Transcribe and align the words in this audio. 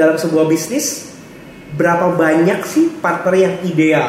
dalam 0.00 0.16
sebuah 0.16 0.48
bisnis 0.48 1.12
berapa 1.76 2.16
banyak 2.16 2.64
sih 2.64 2.88
partner 3.04 3.34
yang 3.36 3.54
ideal 3.62 4.08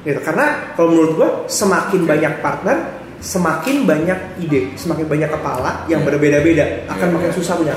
gitu 0.00 0.24
karena 0.24 0.72
kalau 0.72 0.96
menurut 0.96 1.12
gue 1.14 1.28
semakin 1.52 2.08
banyak 2.08 2.32
partner 2.40 2.76
semakin 3.20 3.84
banyak 3.84 4.16
ide 4.40 4.72
semakin 4.72 5.04
banyak 5.04 5.28
kepala 5.28 5.84
yang 5.84 6.00
Iya. 6.00 6.06
berbeda-beda 6.08 6.64
akan 6.88 7.06
Iya, 7.06 7.14
makin 7.14 7.28
iya. 7.28 7.36
susah 7.36 7.54
punya 7.60 7.74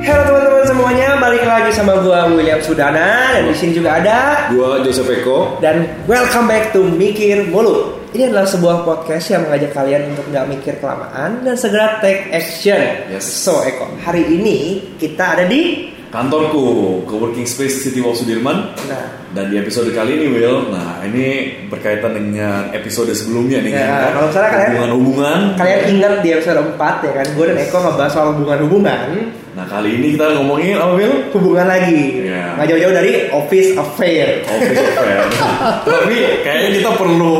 Halo 0.00 0.22
teman-teman 0.26 0.64
semuanya, 0.66 1.08
balik 1.22 1.44
lagi 1.46 1.70
sama 1.70 2.02
gua 2.02 2.26
William 2.28 2.58
Sudana 2.58 3.30
dan 3.38 3.46
di 3.46 3.54
sini 3.54 3.78
juga 3.78 4.02
ada 4.02 4.50
Gua 4.50 4.82
Joseph 4.82 5.06
Eko. 5.06 5.60
dan 5.62 5.86
welcome 6.10 6.50
back 6.50 6.74
to 6.74 6.82
Mikir 6.82 7.46
Mulu. 7.46 7.99
Ini 8.10 8.26
adalah 8.26 8.42
sebuah 8.42 8.82
podcast 8.82 9.30
yang 9.30 9.46
mengajak 9.46 9.70
kalian 9.70 10.10
untuk 10.10 10.26
nggak 10.28 10.46
mikir 10.50 10.74
kelamaan 10.82 11.46
dan 11.46 11.54
segera 11.54 12.02
take 12.02 12.26
action. 12.28 12.82
Yes. 13.06 13.22
So 13.22 13.62
Eko, 13.62 13.86
hari 14.02 14.26
ini 14.28 14.58
kita 14.98 15.38
ada 15.38 15.44
di 15.46 15.94
Kantorku, 16.10 17.06
Coworking 17.06 17.46
Space 17.46 17.86
City 17.86 18.02
Walk 18.02 18.18
Sudirman. 18.18 18.74
Nah, 18.90 19.22
Dan 19.30 19.46
di 19.46 19.62
episode 19.62 19.94
kali 19.94 20.18
ini 20.18 20.26
Will, 20.26 20.66
nah 20.66 20.98
ini 21.06 21.26
berkaitan 21.70 22.10
dengan 22.10 22.74
episode 22.74 23.14
sebelumnya 23.14 23.62
nih 23.62 23.70
Ya, 23.70 23.86
kan. 23.86 24.10
kalau 24.10 24.26
misalnya 24.26 24.50
kalian- 24.50 24.66
hubungan-hubungan. 24.74 25.38
kalian 25.54 25.80
ingat 25.86 26.14
di 26.18 26.28
episode 26.34 26.58
4 26.66 26.94
ya 27.06 27.12
kan, 27.14 27.26
gue 27.30 27.44
dan 27.46 27.58
Eko 27.62 27.78
ngebahas 27.78 28.10
soal 28.10 28.26
hubungan-hubungan, 28.34 29.06
Nah 29.50 29.66
kali 29.66 30.02
ini 30.02 30.06
kita 30.14 30.34
ngomongin 30.34 30.74
apa 30.74 30.98
Will? 30.98 31.14
hubungan 31.30 31.66
lagi, 31.70 32.26
Iya. 32.26 32.58
nggak 32.58 32.66
jauh-jauh 32.66 32.94
dari 32.96 33.12
office 33.30 33.70
affair. 33.78 34.26
Office 34.50 34.82
affair. 34.82 35.22
Tapi 35.94 36.16
kayaknya 36.42 36.70
kita 36.82 36.90
perlu 36.98 37.34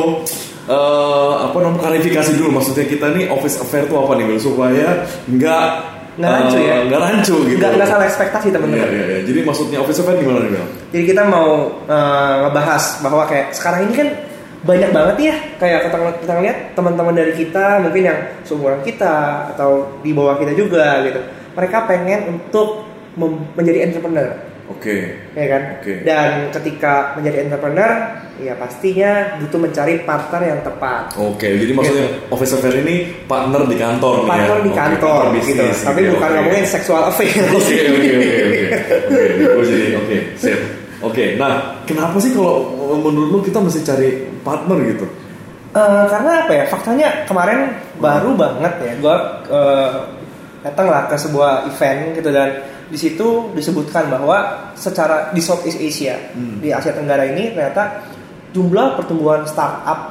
eh, 0.71 1.33
apa 1.43 1.57
namanya 1.59 1.83
klarifikasi 1.83 2.31
dulu 2.39 2.49
maksudnya 2.55 2.87
kita 2.87 3.07
nih 3.11 3.27
office 3.29 3.59
affair 3.59 3.91
tuh 3.91 3.99
apa 3.99 4.15
nih 4.15 4.25
Will 4.25 4.39
supaya 4.41 5.03
nggak 5.27 5.67
Nggak 6.11 6.33
rancu 6.37 6.59
eh, 6.59 6.67
ya? 6.69 6.77
nggak 6.85 7.01
rancu 7.01 7.35
gitu. 7.49 7.59
Nggak 7.63 7.71
nggak 7.81 7.89
salah 7.89 8.05
ekspektasi 8.05 8.47
Iya, 8.51 8.55
teman-teman. 8.59 8.89
iya, 8.93 9.05
iya. 9.09 9.19
Jadi 9.25 9.41
maksudnya 9.41 9.79
office 9.81 9.99
affair 10.03 10.17
gimana 10.21 10.39
nih 10.43 10.51
Will? 10.53 10.67
Jadi 10.93 11.05
kita 11.07 11.23
mau 11.25 11.49
eh, 11.87 12.35
ngebahas 12.45 12.85
bahwa 13.01 13.23
kayak 13.25 13.47
sekarang 13.57 13.81
ini 13.89 13.95
kan 13.95 14.09
banyak 14.61 14.91
banget 14.93 15.17
ya 15.25 15.35
kayak 15.57 15.89
kita, 15.89 15.97
kita 16.21 16.33
ngeliat 16.37 16.59
teman-teman 16.77 17.15
dari 17.17 17.33
kita 17.33 17.81
mungkin 17.81 18.03
yang 18.05 18.19
seumuran 18.45 18.81
kita 18.85 19.17
atau 19.57 19.89
di 20.05 20.13
bawah 20.13 20.37
kita 20.37 20.53
juga 20.53 21.01
gitu. 21.01 21.21
Mereka 21.57 21.77
pengen 21.89 22.21
untuk 22.37 22.85
menjadi 23.57 23.89
entrepreneur, 23.89 24.29
Oke. 24.71 24.97
ya 25.35 25.47
kan? 25.51 25.63
Oke. 25.83 25.93
Dan 26.07 26.31
ketika 26.55 27.19
menjadi 27.19 27.43
entrepreneur, 27.43 27.91
ya 28.39 28.55
pastinya 28.55 29.37
butuh 29.43 29.59
mencari 29.61 29.95
partner 30.07 30.43
yang 30.47 30.61
tepat. 30.63 31.13
Oke, 31.19 31.49
jadi 31.59 31.73
maksudnya 31.75 32.07
office 32.31 32.55
affair 32.55 32.79
ini 32.81 33.11
partner 33.27 33.67
di 33.67 33.77
kantor 33.77 34.25
ya? 34.25 34.29
Partner 34.31 34.59
di 34.63 34.71
Oke, 34.71 34.79
kantor 34.79 35.11
partner 35.11 35.33
gitu. 35.35 35.45
bisnis 35.61 35.77
Tapi 35.83 36.01
ya, 36.01 36.11
bukan 36.15 36.29
oke. 36.31 36.37
ngomongin 36.39 36.65
seksual 36.67 37.03
affair. 37.11 37.29
Oke, 37.59 37.77
oke, 37.91 38.09
oke, 38.15 38.33
oke. 38.47 38.63
Oke, 39.59 39.65
jadi 39.67 39.87
oke, 39.99 40.17
sip. 40.39 40.61
Oke, 41.01 41.25
nah 41.41 41.81
kenapa 41.89 42.17
sih 42.21 42.31
kalau 42.37 42.71
menurut 43.01 43.29
lu 43.33 43.39
kita 43.41 43.59
mesti 43.59 43.81
cari 43.83 44.23
partner 44.45 44.77
gitu? 44.87 45.07
Eh, 45.71 46.05
karena 46.11 46.45
apa 46.45 46.53
ya 46.53 46.65
faktanya 46.67 47.09
kemarin 47.25 47.71
baru 48.03 48.35
banget 48.35 48.73
ya 48.83 48.93
gue 48.99 49.17
datang 50.61 50.87
lah 50.93 51.09
ke 51.09 51.17
sebuah 51.17 51.65
event 51.73 52.21
gitu 52.21 52.29
dan 52.35 52.53
di 52.91 52.99
situ 52.99 53.55
disebutkan 53.55 54.11
bahwa 54.11 54.37
secara 54.75 55.31
di 55.31 55.39
Southeast 55.39 55.79
Asia 55.79 56.19
Hmm. 56.35 56.59
di 56.59 56.69
Asia 56.69 56.91
Tenggara 56.91 57.23
ini 57.25 57.55
ternyata 57.55 58.03
jumlah 58.51 58.99
pertumbuhan 58.99 59.47
startup 59.47 60.11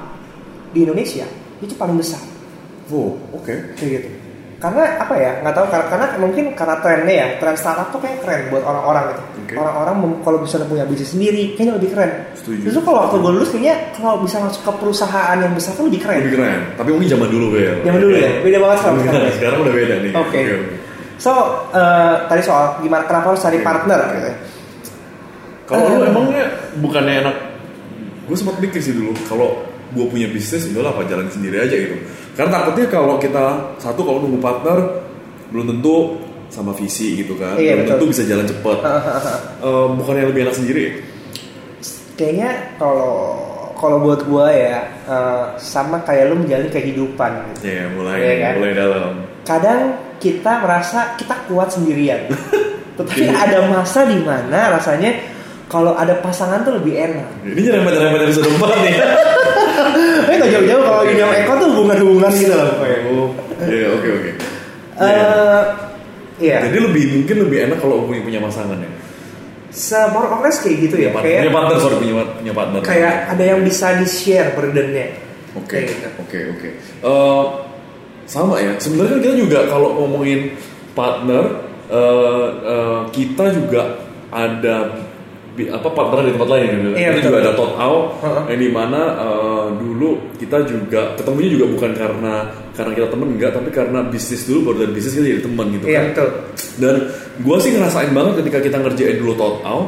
di 0.72 0.82
Indonesia 0.82 1.28
itu 1.60 1.76
paling 1.76 1.96
besar 1.96 2.24
Oh, 2.88 3.14
oke. 3.32 3.76
kayak 3.76 3.92
gitu 3.94 4.10
karena 4.60 5.00
apa 5.00 5.16
ya 5.16 5.40
nggak 5.40 5.56
tahu 5.56 5.66
karena, 5.72 5.86
karena 5.88 6.06
mungkin 6.20 6.46
karena 6.52 6.76
trennya 6.84 7.16
ya 7.16 7.28
tren 7.40 7.56
startup 7.56 7.88
tuh 7.92 8.00
kayak 8.00 8.20
keren 8.20 8.52
buat 8.52 8.60
orang-orang 8.60 9.04
gitu 9.08 9.24
Oke. 9.40 9.54
orang-orang 9.56 9.96
kalau 10.20 10.38
bisa 10.40 10.60
punya 10.62 10.84
bisnis 10.84 11.16
sendiri 11.16 11.56
kayaknya 11.56 11.80
lebih 11.80 11.96
keren 11.96 12.12
Setuju. 12.36 12.68
justru 12.68 12.82
kalau 12.84 13.08
waktu 13.08 13.16
gue 13.20 13.32
lulus 13.40 13.50
kayaknya 13.50 13.76
kalau 13.96 14.20
bisa 14.20 14.36
masuk 14.40 14.60
ke 14.68 14.72
perusahaan 14.76 15.38
yang 15.40 15.56
besar 15.56 15.72
tuh 15.76 15.88
lebih 15.88 16.04
keren 16.04 16.20
Lebih 16.28 16.36
keren. 16.36 16.60
Tapi 16.76 16.90
mungkin 16.92 17.08
zaman 17.08 17.28
dulu 17.28 17.48
ya. 17.56 17.72
Zaman 17.88 18.00
dulu 18.04 18.16
ya? 18.16 18.30
Beda 18.44 18.58
banget 18.60 18.78
sama 18.84 18.98
sekarang 19.00 19.32
sekarang 19.32 19.60
udah 19.64 19.74
beda 19.80 19.96
nih. 20.04 20.12
Oke. 20.16 20.40
So 21.20 21.32
eh, 21.70 22.14
tadi 22.26 22.42
soal 22.42 22.80
gimana 22.80 23.04
kenapa 23.04 23.32
harus 23.32 23.44
cari 23.44 23.60
partner 23.60 24.00
gitu. 24.10 24.26
ya. 24.26 24.36
Kalau 25.68 25.84
lu 25.86 26.02
Eh. 26.02 26.10
emangnya 26.10 26.44
bukannya 26.80 27.14
enak? 27.22 27.36
Gue 28.26 28.36
sempat 28.36 28.58
mikir 28.58 28.80
sih 28.80 28.94
dulu 28.94 29.12
kalau 29.28 29.62
gue 29.90 30.06
punya 30.06 30.30
bisnis 30.30 30.70
udahlah 30.70 30.94
apa 30.94 31.04
jalan 31.06 31.28
sendiri 31.28 31.60
aja 31.60 31.76
gitu. 31.76 31.98
Karena 32.34 32.56
takutnya 32.56 32.88
kalau 32.88 33.16
kita 33.18 33.46
satu 33.78 34.02
kalau 34.02 34.24
nunggu 34.24 34.40
partner 34.40 34.78
belum 35.52 35.66
tentu 35.68 36.18
sama 36.50 36.74
visi 36.74 37.20
gitu 37.20 37.36
kan. 37.36 37.54
Iya, 37.54 37.78
belum 37.78 37.86
betul. 37.86 37.94
tentu 37.94 38.06
bisa 38.10 38.24
jalan 38.26 38.46
cepet. 38.48 38.78
Eh, 39.60 39.88
bukannya 39.94 40.24
lebih 40.26 40.42
enak 40.48 40.56
sendiri? 40.56 40.82
ya? 40.82 40.94
Kayaknya 42.16 42.50
kalau 42.76 43.14
kalau 43.76 43.98
buat 44.02 44.22
gua 44.24 44.48
ya 44.50 44.78
eh, 45.06 45.44
sama 45.58 46.00
kayak 46.02 46.32
lu 46.32 46.40
menjalani 46.40 46.70
kehidupan. 46.70 47.32
Gitu. 47.54 47.68
Ya 47.68 47.86
mulai 47.92 48.18
Iya 48.18 48.34
kan? 48.40 48.54
mulai 48.58 48.74
dalam. 48.74 49.12
Kadang 49.44 49.82
kita 50.20 50.62
merasa 50.62 51.16
kita 51.16 51.48
kuat 51.48 51.72
sendirian. 51.72 52.28
Tetapi 53.00 53.24
Iya. 53.26 53.34
ada 53.34 53.60
masa 53.66 54.04
di 54.04 54.20
mana 54.20 54.76
rasanya 54.76 55.16
kalau 55.66 55.96
ada 55.96 56.20
pasangan 56.20 56.62
tuh 56.62 56.76
lebih 56.78 57.00
enak. 57.00 57.28
Ini 57.48 57.60
nyerempet-nyerempet 57.64 58.22
episode 58.28 58.50
4 58.52 58.86
nih. 58.86 58.96
Eh 60.30 60.36
nggak 60.36 60.52
jauh-jauh 60.52 60.84
kalau 60.84 61.02
dunia 61.02 61.26
Eko 61.42 61.54
tuh 61.56 61.68
hubungan-hubungan 61.74 62.32
gitu 62.32 62.54
loh. 62.54 62.70
Oh, 63.10 63.28
Iya, 63.64 63.88
oke 63.96 64.08
oke. 64.12 64.32
Eh, 65.00 65.62
Iya. 66.40 66.58
Jadi 66.68 66.78
lebih 66.80 67.04
mungkin 67.16 67.36
lebih 67.48 67.58
enak 67.68 67.78
kalau 67.80 68.04
punya 68.04 68.22
punya 68.22 68.40
pasangan 68.40 68.78
ya. 68.78 68.92
Se 69.72 69.96
more 70.12 70.28
or 70.28 70.40
less 70.40 70.60
kayak 70.60 70.88
gitu 70.88 70.96
ya. 71.00 71.10
Punya 71.12 71.24
Kayak 71.24 71.40
punya 71.42 71.54
partner 71.56 71.78
sorry 71.80 71.96
punya 71.98 72.14
punya 72.32 72.54
partner. 72.54 72.80
kayak 72.82 73.14
ada 73.28 73.44
yang 73.44 73.60
bisa 73.62 73.88
di 73.96 74.08
share 74.08 74.50
burdennya. 74.54 75.08
Oke, 75.56 75.78
gitu. 75.84 76.08
oke, 76.16 76.40
oke. 76.56 76.70
Eh, 77.02 77.44
sama 78.30 78.62
ya. 78.62 78.78
Sebenarnya 78.78 79.18
kita 79.18 79.36
juga 79.36 79.60
kalau 79.66 79.98
ngomongin 79.98 80.54
partner, 80.94 81.44
eh, 81.90 82.48
eh, 82.62 83.00
kita 83.10 83.46
juga 83.58 83.98
ada 84.30 84.94
apa 85.60 85.90
partner 85.92 86.30
di 86.30 86.32
tempat 86.38 86.50
lain 86.56 86.68
gitu. 86.72 86.90
Iya, 86.96 87.10
kita 87.20 87.26
juga 87.28 87.40
ada 87.44 87.54
tot 87.58 87.74
out 87.76 88.06
Heeh. 88.24 88.44
yang 88.56 88.60
di 88.64 88.70
mana 88.72 89.02
eh, 89.18 89.68
dulu 89.76 90.10
kita 90.38 90.64
juga 90.64 91.18
ketemunya 91.20 91.50
juga 91.52 91.66
bukan 91.74 91.92
karena 91.98 92.34
karena 92.78 92.92
kita 92.96 93.08
temen 93.12 93.28
enggak, 93.36 93.52
tapi 93.52 93.70
karena 93.74 94.00
bisnis 94.08 94.48
dulu 94.48 94.72
baru 94.72 94.88
dari 94.88 94.92
bisnis 94.96 95.14
kita 95.20 95.28
jadi 95.36 95.44
teman 95.44 95.68
gitu 95.76 95.84
Iya 95.90 96.00
kan. 96.00 96.06
betul. 96.14 96.30
Dan 96.80 96.96
gue 97.44 97.58
sih 97.60 97.72
ngerasain 97.76 98.12
banget 98.16 98.34
ketika 98.46 98.60
kita 98.64 98.78
ngerjain 98.80 99.18
dulu 99.20 99.34
tot 99.36 99.58
out, 99.68 99.88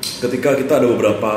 ketika 0.00 0.56
kita 0.56 0.72
ada 0.80 0.86
beberapa 0.88 1.32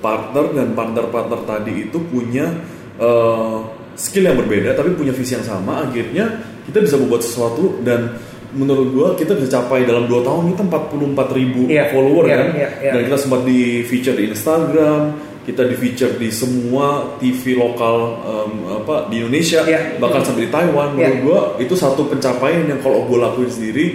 partner 0.00 0.44
dan 0.56 0.68
partner-partner 0.74 1.40
tadi 1.46 1.72
itu 1.86 1.98
punya 2.10 2.50
eh, 2.98 3.58
skill 4.00 4.24
yang 4.24 4.40
berbeda 4.40 4.72
tapi 4.72 4.96
punya 4.96 5.12
visi 5.12 5.36
yang 5.36 5.44
sama, 5.44 5.84
akhirnya 5.84 6.40
kita 6.64 6.80
bisa 6.80 6.96
membuat 6.96 7.20
sesuatu 7.20 7.84
dan 7.84 8.16
menurut 8.50 8.88
gue 8.90 9.08
kita 9.20 9.36
bisa 9.36 9.60
capai 9.60 9.84
dalam 9.84 10.08
2 10.08 10.26
tahun 10.26 10.42
kita 10.50 10.62
44 10.66 11.38
ribu 11.38 11.68
Iya, 11.68 11.92
follower 11.92 12.24
iya, 12.26 12.34
kan, 12.34 12.48
iya, 12.56 12.68
iya. 12.82 12.92
dan 12.96 13.00
kita 13.06 13.18
sempat 13.20 13.40
di 13.44 13.84
feature 13.86 14.16
di 14.16 14.24
Instagram, 14.26 15.02
kita 15.46 15.62
di 15.68 15.76
feature 15.78 16.12
di 16.18 16.28
semua 16.34 17.14
TV 17.22 17.54
lokal 17.54 17.96
em, 18.24 18.52
apa 18.82 19.06
di 19.06 19.22
Indonesia, 19.22 19.62
Iya. 19.62 20.00
bahkan 20.02 20.24
sampai 20.24 20.48
di 20.48 20.50
Taiwan. 20.50 20.96
Iya. 20.96 21.14
Menurut 21.14 21.20
gue 21.22 21.38
itu 21.68 21.74
satu 21.76 22.08
pencapaian 22.10 22.66
yang 22.66 22.80
kalau 22.82 23.06
gue 23.06 23.18
lakuin 23.20 23.52
sendiri 23.52 23.86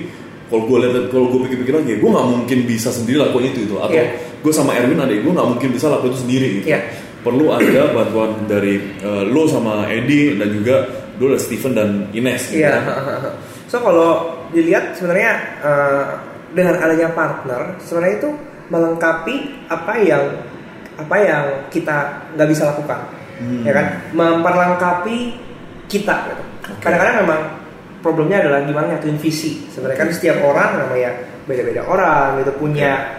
kalau 0.46 0.62
gue 0.70 0.78
lihat 0.78 1.10
kalau 1.10 1.26
gue 1.34 1.40
pikir-pikir 1.50 1.74
lagi 1.74 1.98
gue 1.98 2.06
nggak 2.06 2.28
mungkin 2.30 2.60
bisa 2.70 2.94
sendiri 2.94 3.18
lakuin 3.18 3.50
itu 3.50 3.66
itu 3.66 3.76
atau 3.82 3.92
Iya. 3.98 4.14
gue 4.40 4.54
sama 4.54 4.78
Erwin 4.78 5.02
adik 5.02 5.26
gue 5.26 5.34
nggak 5.34 5.50
mungkin 5.52 5.70
bisa 5.74 5.90
lakuin 5.90 6.14
itu 6.14 6.20
sendiri 6.22 6.48
gitu 6.62 6.68
Iya. 6.70 6.80
Perlu 7.26 7.50
ada 7.52 7.90
bantuan 7.90 8.46
dari 8.46 8.78
eh, 9.02 9.24
lo 9.26 9.50
sama 9.50 9.90
Edi 9.90 10.38
dan 10.38 10.54
juga 10.54 10.86
dan 11.18 11.40
Steven 11.42 11.74
dan 11.74 11.90
Ines 12.14 12.54
gitu 12.54 12.62
Iya. 12.62 12.78
kan. 12.78 12.84
So 13.72 13.82
kalau 13.82 14.30
dilihat 14.54 14.94
sebenarnya 14.94 15.32
eh, 15.60 16.06
dengan 16.54 16.78
adanya 16.78 17.10
partner 17.12 17.82
sebenarnya 17.82 18.16
itu 18.22 18.30
melengkapi 18.70 19.36
apa 19.68 19.94
yang 20.00 20.24
apa 20.96 21.16
yang 21.20 21.44
kita 21.68 21.98
nggak 22.38 22.50
bisa 22.50 22.72
lakukan, 22.72 23.02
Hmm. 23.36 23.68
ya 23.68 23.74
kan? 23.76 23.86
Memperlengkapi 24.16 25.18
kita. 25.92 26.16
Gitu. 26.32 26.44
Oke. 26.72 26.80
Kadang-kadang 26.80 27.28
memang 27.28 27.42
problemnya 28.00 28.38
adalah 28.40 28.64
gimana 28.64 28.96
nyatuin 28.96 29.20
visi. 29.20 29.66
Sebenarnya 29.74 30.00
kan 30.00 30.10
setiap 30.14 30.40
orang 30.40 30.80
namanya 30.80 31.12
beda-beda 31.46 31.84
orang 31.84 32.40
gitu 32.40 32.52
punya 32.56 33.18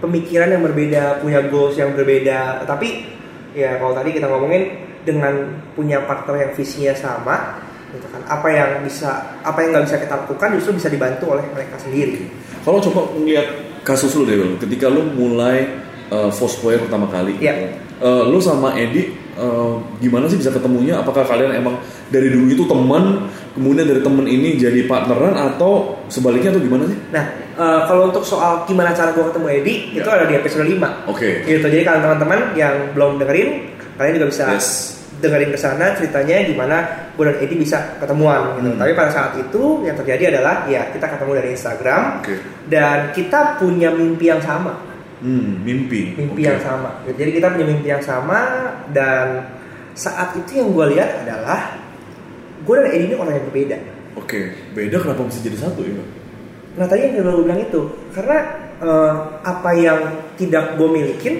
pemikiran 0.00 0.48
yang 0.50 0.62
berbeda, 0.64 1.20
punya 1.22 1.40
goals 1.46 1.76
yang 1.76 1.92
berbeda. 1.94 2.64
Tapi 2.64 3.06
ya 3.54 3.78
kalau 3.78 3.92
tadi 3.94 4.16
kita 4.16 4.26
ngomongin 4.26 4.62
dengan 5.04 5.62
punya 5.72 6.04
partner 6.04 6.48
yang 6.48 6.52
visinya 6.52 6.92
sama, 6.92 7.60
gitu 7.92 8.06
kan. 8.10 8.20
Apa 8.28 8.48
yang 8.52 8.70
bisa, 8.84 9.40
apa 9.40 9.64
yang 9.64 9.76
nggak 9.76 9.84
bisa 9.88 9.96
kita 10.00 10.14
lakukan 10.26 10.48
justru 10.60 10.76
bisa 10.76 10.88
dibantu 10.92 11.24
oleh 11.36 11.44
mereka 11.52 11.76
sendiri. 11.80 12.28
kalau 12.60 12.76
coba 12.84 13.08
ngeliat 13.16 13.48
kasus 13.84 14.12
lu 14.16 14.28
deh 14.28 14.36
ketika 14.60 14.92
lu 14.92 15.00
mulai 15.16 15.64
uh, 16.12 16.28
Foursquare 16.28 16.84
pertama 16.84 17.08
kali 17.08 17.40
Iya. 17.40 17.72
Eh, 18.00 18.24
lu 18.32 18.40
sama 18.40 18.72
Edi 18.80 19.12
eh, 19.36 19.72
gimana 20.00 20.24
sih 20.24 20.40
bisa 20.40 20.48
ketemunya 20.48 21.04
apakah 21.04 21.20
kalian 21.20 21.52
emang 21.52 21.76
dari 22.08 22.32
dulu 22.32 22.48
itu 22.48 22.64
teman 22.64 23.28
kemudian 23.52 23.84
dari 23.84 24.00
temen 24.00 24.24
ini 24.24 24.56
jadi 24.56 24.88
partneran 24.88 25.36
atau 25.36 26.00
sebaliknya 26.08 26.56
atau 26.56 26.64
gimana 26.64 26.88
sih? 26.88 26.96
Nah, 27.12 27.24
eh, 27.60 27.80
kalau 27.84 28.08
untuk 28.08 28.24
soal 28.24 28.64
gimana 28.64 28.90
cara 28.90 29.12
gue 29.12 29.20
ketemu 29.22 29.46
Edi, 29.52 29.74
itu 29.92 30.00
Ya. 30.02 30.16
ada 30.16 30.24
di 30.24 30.34
episode 30.34 30.64
5. 30.64 31.04
Oke. 31.04 31.44
Gitu. 31.44 31.60
Jadi 31.62 31.84
kalau 31.84 32.00
teman-teman 32.00 32.56
yang 32.56 32.74
belum 32.92 33.20
dengerin, 33.20 33.48
kalian 33.94 34.12
juga 34.16 34.28
bisa 34.28 34.44
Yes. 34.48 34.68
dengerin 35.20 35.52
ke 35.52 35.58
sana 35.60 35.92
ceritanya 35.92 36.40
gimana 36.42 36.76
gue 37.12 37.24
dan 37.28 37.36
Edi 37.38 37.54
bisa 37.54 37.76
ketemuan 38.00 38.56
gitu. 38.56 38.72
Hmm. 38.72 38.80
Tapi 38.80 38.92
pada 38.96 39.12
saat 39.12 39.36
itu 39.36 39.84
yang 39.84 39.92
terjadi 39.92 40.32
adalah 40.32 40.64
ya 40.64 40.88
kita 40.88 41.04
ketemu 41.06 41.32
dari 41.36 41.48
Instagram 41.52 42.02
Oke. 42.18 42.34
dan 42.66 43.12
kita 43.12 43.60
punya 43.60 43.92
mimpi 43.92 44.26
yang 44.26 44.40
sama, 44.40 44.80
Hmm, 45.20 45.60
mimpi. 45.60 46.16
mimpi 46.16 46.40
Oke. 46.40 46.48
yang 46.48 46.60
sama. 46.64 47.04
Jadi 47.04 47.30
kita 47.36 47.52
punya 47.52 47.66
mimpi 47.68 47.88
yang 47.88 48.00
sama 48.00 48.40
dan 48.88 49.44
saat 49.92 50.32
itu 50.34 50.56
yang 50.56 50.72
gue 50.72 50.96
lihat 50.96 51.28
adalah 51.28 51.76
gue 52.64 52.74
dan 52.74 52.88
Edi 52.88 53.04
ini 53.04 53.14
orang 53.14 53.36
yang 53.36 53.44
berbeda. 53.44 53.76
Oke, 54.16 54.40
beda 54.72 54.96
kenapa 54.96 55.28
bisa 55.28 55.44
jadi 55.44 55.58
satu 55.60 55.84
ya? 55.84 56.00
Nah 56.78 56.86
tadi 56.86 57.00
yang 57.02 57.18
gue 57.18 57.42
bilang 57.42 57.60
itu 57.60 57.80
karena 58.14 58.38
eh, 58.78 59.14
apa 59.42 59.70
yang 59.74 59.98
tidak 60.36 60.78
gue 60.78 60.88
milikin 60.88 61.34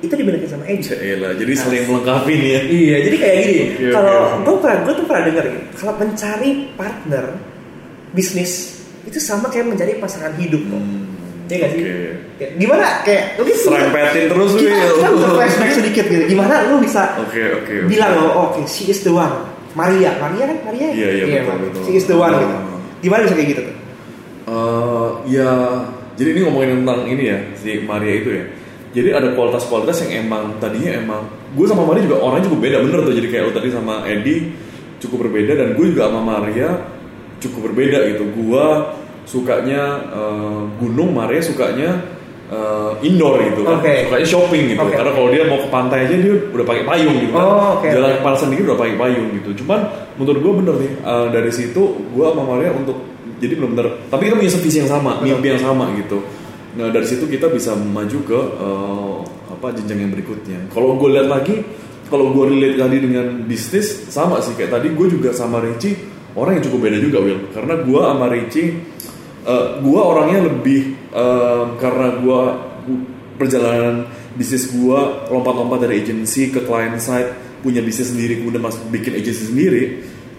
itu 0.00 0.14
dimiliki 0.16 0.48
sama 0.48 0.64
Edi. 0.64 0.80
Cela, 0.80 1.36
jadi 1.36 1.52
saling 1.52 1.84
melengkapi 1.84 2.32
nih 2.32 2.50
ya. 2.50 2.60
Iya, 2.64 2.96
jadi 3.04 3.16
kayak 3.20 3.36
gini. 3.36 3.56
Oke, 3.60 3.86
kalau 3.92 4.16
oke. 4.16 4.36
gue 4.48 4.54
pernah, 4.64 4.78
gue 4.80 4.94
tuh 4.96 5.04
pernah 5.04 5.22
denger 5.28 5.44
gitu, 5.52 5.60
kalau 5.76 5.92
mencari 6.00 6.50
partner 6.72 7.24
bisnis 8.16 8.52
itu 9.04 9.18
sama 9.20 9.52
kayak 9.52 9.68
mencari 9.68 9.92
pasangan 10.00 10.32
hidup 10.40 10.62
kok. 10.66 10.80
Hmm, 10.80 11.04
Iya 11.50 11.56
gak 11.60 11.70
sih? 11.74 11.80
Oke. 11.82 11.94
Kayak, 12.38 12.52
gimana? 12.56 12.86
Kayak 13.04 13.24
mungkin 13.36 13.56
Serempetin 13.58 14.24
terus 14.30 14.50
kita, 14.56 14.70
Wil. 14.72 14.92
kita 14.96 15.08
butuh 15.12 15.30
flashback 15.36 15.70
sedikit 15.74 16.04
gitu. 16.08 16.24
Gimana 16.30 16.54
lu 16.70 16.74
bisa 16.80 17.02
Oke, 17.20 17.42
oke. 17.60 17.74
oke. 17.74 17.74
bilang 17.90 18.10
loh, 18.16 18.28
oh, 18.30 18.44
oke, 18.54 18.60
she 18.64 18.88
is 18.88 19.04
the 19.04 19.12
one. 19.12 19.34
Maria, 19.76 20.16
Maria 20.16 20.48
kan 20.48 20.58
Maria? 20.64 20.88
Iya, 20.90 21.08
iya, 21.12 21.24
betul, 21.28 21.44
Maria. 21.44 21.62
betul. 21.68 21.82
She 21.84 21.92
is 21.94 22.06
the 22.08 22.16
one 22.16 22.34
gitu. 22.40 22.56
Gimana 23.04 23.20
bisa 23.28 23.34
kayak 23.36 23.48
gitu 23.52 23.62
tuh? 23.68 23.76
Eh, 24.50 25.08
ya, 25.30 25.50
jadi 26.18 26.28
ini 26.34 26.40
ngomongin 26.42 26.82
tentang 26.82 27.06
ini 27.06 27.22
ya, 27.30 27.38
si 27.54 27.78
Maria 27.86 28.14
itu 28.18 28.30
ya. 28.34 28.44
Jadi 28.90 29.08
ada 29.14 29.28
kualitas-kualitas 29.38 30.02
yang 30.02 30.26
emang 30.26 30.58
tadinya 30.58 30.90
emang 30.98 31.22
gue 31.54 31.62
sama 31.62 31.86
Maria 31.86 32.10
juga 32.10 32.26
orangnya 32.26 32.50
cukup 32.50 32.60
beda 32.66 32.76
bener 32.82 33.00
tuh. 33.06 33.14
Jadi 33.14 33.28
kayak 33.30 33.42
lo 33.46 33.52
tadi 33.54 33.68
sama 33.70 34.02
Edi 34.02 34.50
cukup 34.98 35.30
berbeda 35.30 35.52
dan 35.54 35.68
gue 35.78 35.86
juga 35.94 36.10
sama 36.10 36.20
Maria 36.26 36.74
cukup 37.38 37.70
berbeda 37.70 37.98
gitu. 38.10 38.26
Gue 38.34 38.66
sukanya 39.30 39.82
eh, 40.10 40.60
gunung, 40.82 41.14
Maria 41.14 41.38
sukanya 41.38 42.02
eh, 42.50 43.06
indoor 43.06 43.38
gitu 43.46 43.62
kan. 43.62 43.78
Oke. 43.78 44.10
Sukanya 44.10 44.26
shopping 44.26 44.62
gitu. 44.74 44.82
Oke. 44.82 44.98
Karena 44.98 45.12
kalau 45.14 45.28
dia 45.30 45.42
mau 45.46 45.58
ke 45.62 45.68
pantai 45.70 45.98
aja 46.10 46.14
dia 46.18 46.34
udah 46.50 46.66
pakai 46.66 46.82
payung 46.82 47.16
gitu 47.22 47.32
kan. 47.38 47.46
Oh, 47.46 47.68
oke, 47.78 47.86
Jalan 47.86 48.10
ke 48.18 48.22
pantai 48.26 48.40
sendiri 48.42 48.62
udah 48.66 48.78
pakai 48.82 48.94
payung 48.98 49.28
gitu. 49.38 49.50
Cuman 49.62 49.80
menurut 50.18 50.40
gue 50.42 50.52
bener 50.66 50.74
nih 50.82 50.92
eh, 50.98 51.26
dari 51.30 51.50
situ 51.54 51.82
gue 52.10 52.24
sama 52.26 52.42
Maria 52.42 52.74
untuk 52.74 52.98
jadi 53.40 53.56
benar-benar 53.56 54.06
tapi 54.12 54.28
kita 54.28 54.36
punya 54.36 54.52
visi 54.52 54.78
yang 54.78 54.90
sama, 54.92 55.18
mimpi 55.24 55.48
yang 55.48 55.62
sama 55.64 55.90
gitu. 55.96 56.20
Nah 56.76 56.92
dari 56.92 57.06
situ 57.08 57.26
kita 57.26 57.50
bisa 57.50 57.74
maju 57.74 58.18
ke 58.22 58.38
eh, 58.38 59.16
apa 59.50 59.66
jenjang 59.74 60.06
yang 60.06 60.12
berikutnya. 60.14 60.70
Kalau 60.70 60.94
gue 60.94 61.08
lihat 61.10 61.28
lagi, 61.28 61.56
kalau 62.06 62.30
gue 62.30 62.44
relate 62.54 62.76
tadi 62.78 62.96
dengan 63.02 63.26
bisnis 63.48 64.06
sama 64.12 64.38
sih 64.44 64.54
kayak 64.54 64.78
tadi 64.78 64.92
gue 64.94 65.06
juga 65.10 65.34
sama 65.34 65.58
Ricci 65.58 65.96
orang 66.38 66.60
yang 66.60 66.64
cukup 66.70 66.78
beda 66.86 66.98
juga 67.02 67.18
Will. 67.24 67.40
Karena 67.50 67.74
gue 67.82 68.00
sama 68.00 68.26
Ricci, 68.30 68.64
eh, 69.48 69.66
gue 69.82 70.00
orangnya 70.00 70.40
lebih 70.46 70.80
eh, 71.10 71.64
karena 71.82 72.06
gue 72.22 72.40
perjalanan 73.40 74.06
bisnis 74.36 74.70
gue 74.70 75.00
lompat-lompat 75.32 75.88
dari 75.88 76.06
agency 76.06 76.52
ke 76.52 76.62
client 76.62 77.00
side 77.02 77.60
punya 77.60 77.84
bisnis 77.84 78.12
sendiri 78.12 78.40
kemudian 78.40 78.62
masuk 78.62 78.84
bikin 78.88 79.16
agency 79.16 79.50
sendiri. 79.50 79.82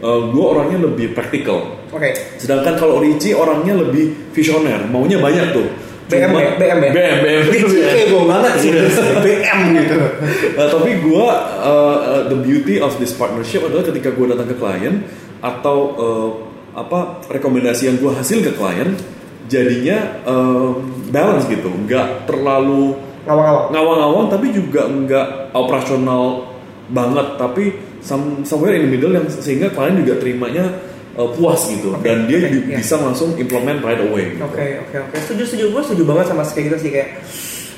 Gue 0.01 0.45
orangnya 0.45 0.81
lebih 0.89 1.13
praktikal 1.13 1.81
Oke. 1.92 2.09
Sedangkan 2.39 2.80
kalau 2.80 3.03
Ricci 3.03 3.36
orangnya 3.36 3.75
lebih 3.75 4.31
visioner, 4.31 4.88
maunya 4.88 5.19
banyak 5.19 5.51
tuh. 5.51 5.68
BM 6.07 6.31
ya? 6.36 6.50
BM 6.59 6.80
ya? 6.88 6.92
BM, 6.92 7.18
BM. 7.24 7.42
Ricci 7.51 7.80
ego 7.83 8.19
banget 8.27 8.53
sih. 8.63 8.71
BM 9.27 9.59
gitu. 9.75 9.95
Nah, 10.56 10.68
tapi 10.71 10.92
gue 11.03 11.27
the 12.31 12.38
beauty 12.39 12.80
of 12.80 12.95
this 12.95 13.12
partnership 13.12 13.68
adalah 13.68 13.83
ketika 13.83 14.12
gue 14.12 14.25
datang 14.31 14.48
ke 14.48 14.56
klien 14.56 15.03
atau 15.44 15.77
uh, 16.00 16.30
apa 16.71 17.27
rekomendasi 17.27 17.92
yang 17.92 18.00
gue 18.00 18.12
hasil 18.15 18.39
ke 18.39 18.56
klien, 18.56 18.95
jadinya 19.51 20.24
uh, 20.24 20.71
balance 21.12 21.44
gitu, 21.51 21.68
nggak 21.68 22.24
terlalu 22.24 22.95
Ngawang-ngawang. 23.21 23.68
ngawang-ngawang 23.75 24.27
tapi 24.31 24.48
juga 24.56 24.88
nggak 24.88 25.27
operasional 25.53 26.56
banget, 26.88 27.27
tapi 27.36 27.91
some, 28.01 28.44
somewhere 28.44 28.74
in 28.75 28.86
the 28.86 28.92
middle 28.92 29.13
yang 29.13 29.25
sehingga 29.30 29.69
klien 29.71 30.01
juga 30.01 30.18
terimanya 30.19 30.65
uh, 31.15 31.30
puas 31.38 31.62
gitu 31.69 31.95
Oke, 31.95 32.03
dan 32.06 32.25
dia 32.27 32.50
bi- 32.50 32.65
iya. 32.69 32.77
bisa 32.81 32.98
langsung 33.00 33.33
implement 33.38 33.80
right 33.81 34.01
away. 34.01 34.36
Gitu. 34.36 34.44
Oke 34.44 34.65
oke 34.89 34.95
oke 35.09 35.15
setuju 35.25 35.44
setuju 35.48 35.65
gue 35.74 35.81
setuju 35.86 36.03
banget 36.07 36.25
sama 36.33 36.44
kayak 36.45 36.65
gitu 36.71 36.77
sih 36.81 36.92
kayak 36.92 37.09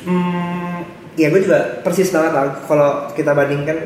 hmm, 0.08 0.78
ya 1.18 1.28
gue 1.30 1.42
juga 1.42 1.60
persis 1.86 2.10
banget 2.10 2.32
lah 2.34 2.46
kalau 2.66 2.90
kita 3.14 3.32
bandingkan 3.34 3.78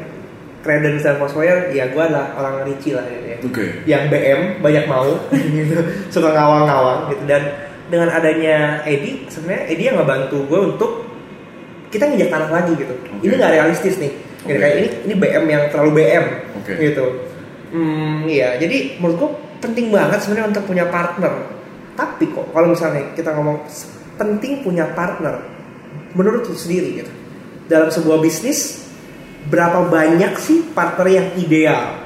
Credence 0.65 1.05
dan 1.05 1.15
Foursquare 1.15 1.71
ya 1.71 1.87
gue 1.87 2.01
adalah 2.01 2.35
orang 2.35 2.67
Ricci 2.67 2.91
lah 2.91 3.05
gitu 3.07 3.27
ya 3.27 3.37
Oke. 3.45 3.65
yang 3.87 4.03
BM 4.11 4.59
banyak 4.59 4.85
mau 4.89 5.07
gitu 5.55 5.79
suka 6.11 6.29
ngawang-ngawang 6.33 7.13
gitu 7.13 7.23
dan 7.29 7.41
dengan 7.87 8.11
adanya 8.11 8.83
Edi 8.83 9.23
sebenarnya 9.31 9.63
Edi 9.71 9.83
yang 9.87 9.95
ngebantu 10.01 10.43
gue 10.43 10.59
untuk 10.75 10.91
kita 11.87 12.03
nginjak 12.03 12.27
tanah 12.35 12.49
lagi 12.51 12.75
gitu 12.75 12.91
Oke. 12.91 13.23
ini 13.23 13.33
nggak 13.39 13.53
realistis 13.55 13.95
nih 13.95 14.11
Gitu, 14.37 14.53
Oke. 14.53 14.61
kayak 14.61 14.75
ini 14.77 14.87
ini 15.03 15.13
BM 15.17 15.43
yang 15.45 15.63
terlalu 15.69 15.91
BM 15.97 16.25
Oke. 16.61 16.71
gitu 16.77 17.05
hmm 17.67 18.25
iya 18.25 18.55
jadi 18.55 19.01
menurut 19.01 19.17
gue 19.17 19.29
penting 19.59 19.89
banget 19.89 20.21
sebenarnya 20.21 20.53
untuk 20.53 20.65
punya 20.65 20.85
partner 20.87 21.33
tapi 21.93 22.29
kok 22.29 22.53
kalau 22.53 22.67
misalnya 22.69 23.11
kita 23.11 23.33
ngomong 23.33 23.65
penting 24.15 24.61
punya 24.61 24.85
partner 24.93 25.41
menurut 26.13 26.45
lu 26.45 26.55
sendiri 26.55 27.01
gitu 27.01 27.11
dalam 27.65 27.89
sebuah 27.89 28.21
bisnis 28.21 28.85
berapa 29.47 29.87
banyak 29.87 30.37
sih 30.37 30.69
partner 30.71 31.07
yang 31.07 31.27
ideal 31.35 31.97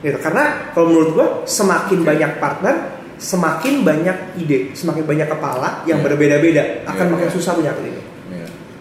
gitu 0.00 0.16
karena 0.16 0.72
kalau 0.72 0.88
menurut 0.88 1.10
gua 1.12 1.26
semakin 1.44 2.00
banyak 2.00 2.32
partner 2.38 2.74
semakin 3.20 3.84
banyak 3.84 4.16
ide 4.38 4.72
semakin 4.72 5.04
banyak 5.04 5.28
kepala 5.28 5.84
yang 5.84 6.00
Iya. 6.00 6.06
berbeda-beda 6.08 6.62
akan 6.88 7.04
Iya, 7.04 7.12
makin 7.12 7.28
iya. 7.28 7.34
susah 7.36 7.52
punya 7.52 7.72
ini 7.76 8.00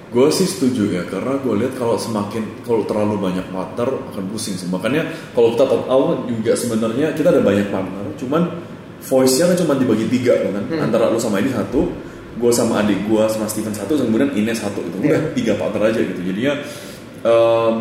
Gue 0.10 0.34
sih 0.34 0.50
setuju 0.50 0.90
ya 0.90 1.06
karena 1.06 1.38
gue 1.38 1.54
lihat 1.54 1.78
kalau 1.78 1.94
semakin 1.94 2.66
kalau 2.66 2.82
terlalu 2.82 3.22
banyak 3.22 3.46
partner 3.54 3.94
akan 4.10 4.24
pusing 4.34 4.58
sih. 4.58 4.66
Makanya 4.66 5.06
kalau 5.38 5.54
kita 5.54 5.70
top 5.70 5.86
out 5.86 6.26
juga 6.26 6.58
sebenarnya 6.58 7.14
kita 7.14 7.30
ada 7.30 7.46
banyak 7.46 7.70
partner, 7.70 8.18
cuman 8.18 8.42
voice-nya 9.00 9.54
kan 9.54 9.58
cuma 9.62 9.74
dibagi 9.78 10.10
tiga 10.10 10.34
kan, 10.42 10.66
Hmm. 10.66 10.82
antara 10.82 11.08
lu 11.08 11.22
sama 11.22 11.38
ini 11.38 11.54
satu, 11.54 11.94
gue 12.36 12.52
sama 12.52 12.82
adik 12.82 13.06
gue 13.06 13.24
sama 13.30 13.46
Steven 13.46 13.70
satu, 13.72 13.96
kemudian 13.96 14.34
Ines 14.34 14.58
satu 14.60 14.82
itu 14.82 14.98
udah 14.98 15.14
Iya. 15.14 15.34
tiga 15.38 15.54
partner 15.56 15.94
aja 15.94 16.02
gitu. 16.02 16.20
Jadinya 16.26 16.54
em, 17.20 17.74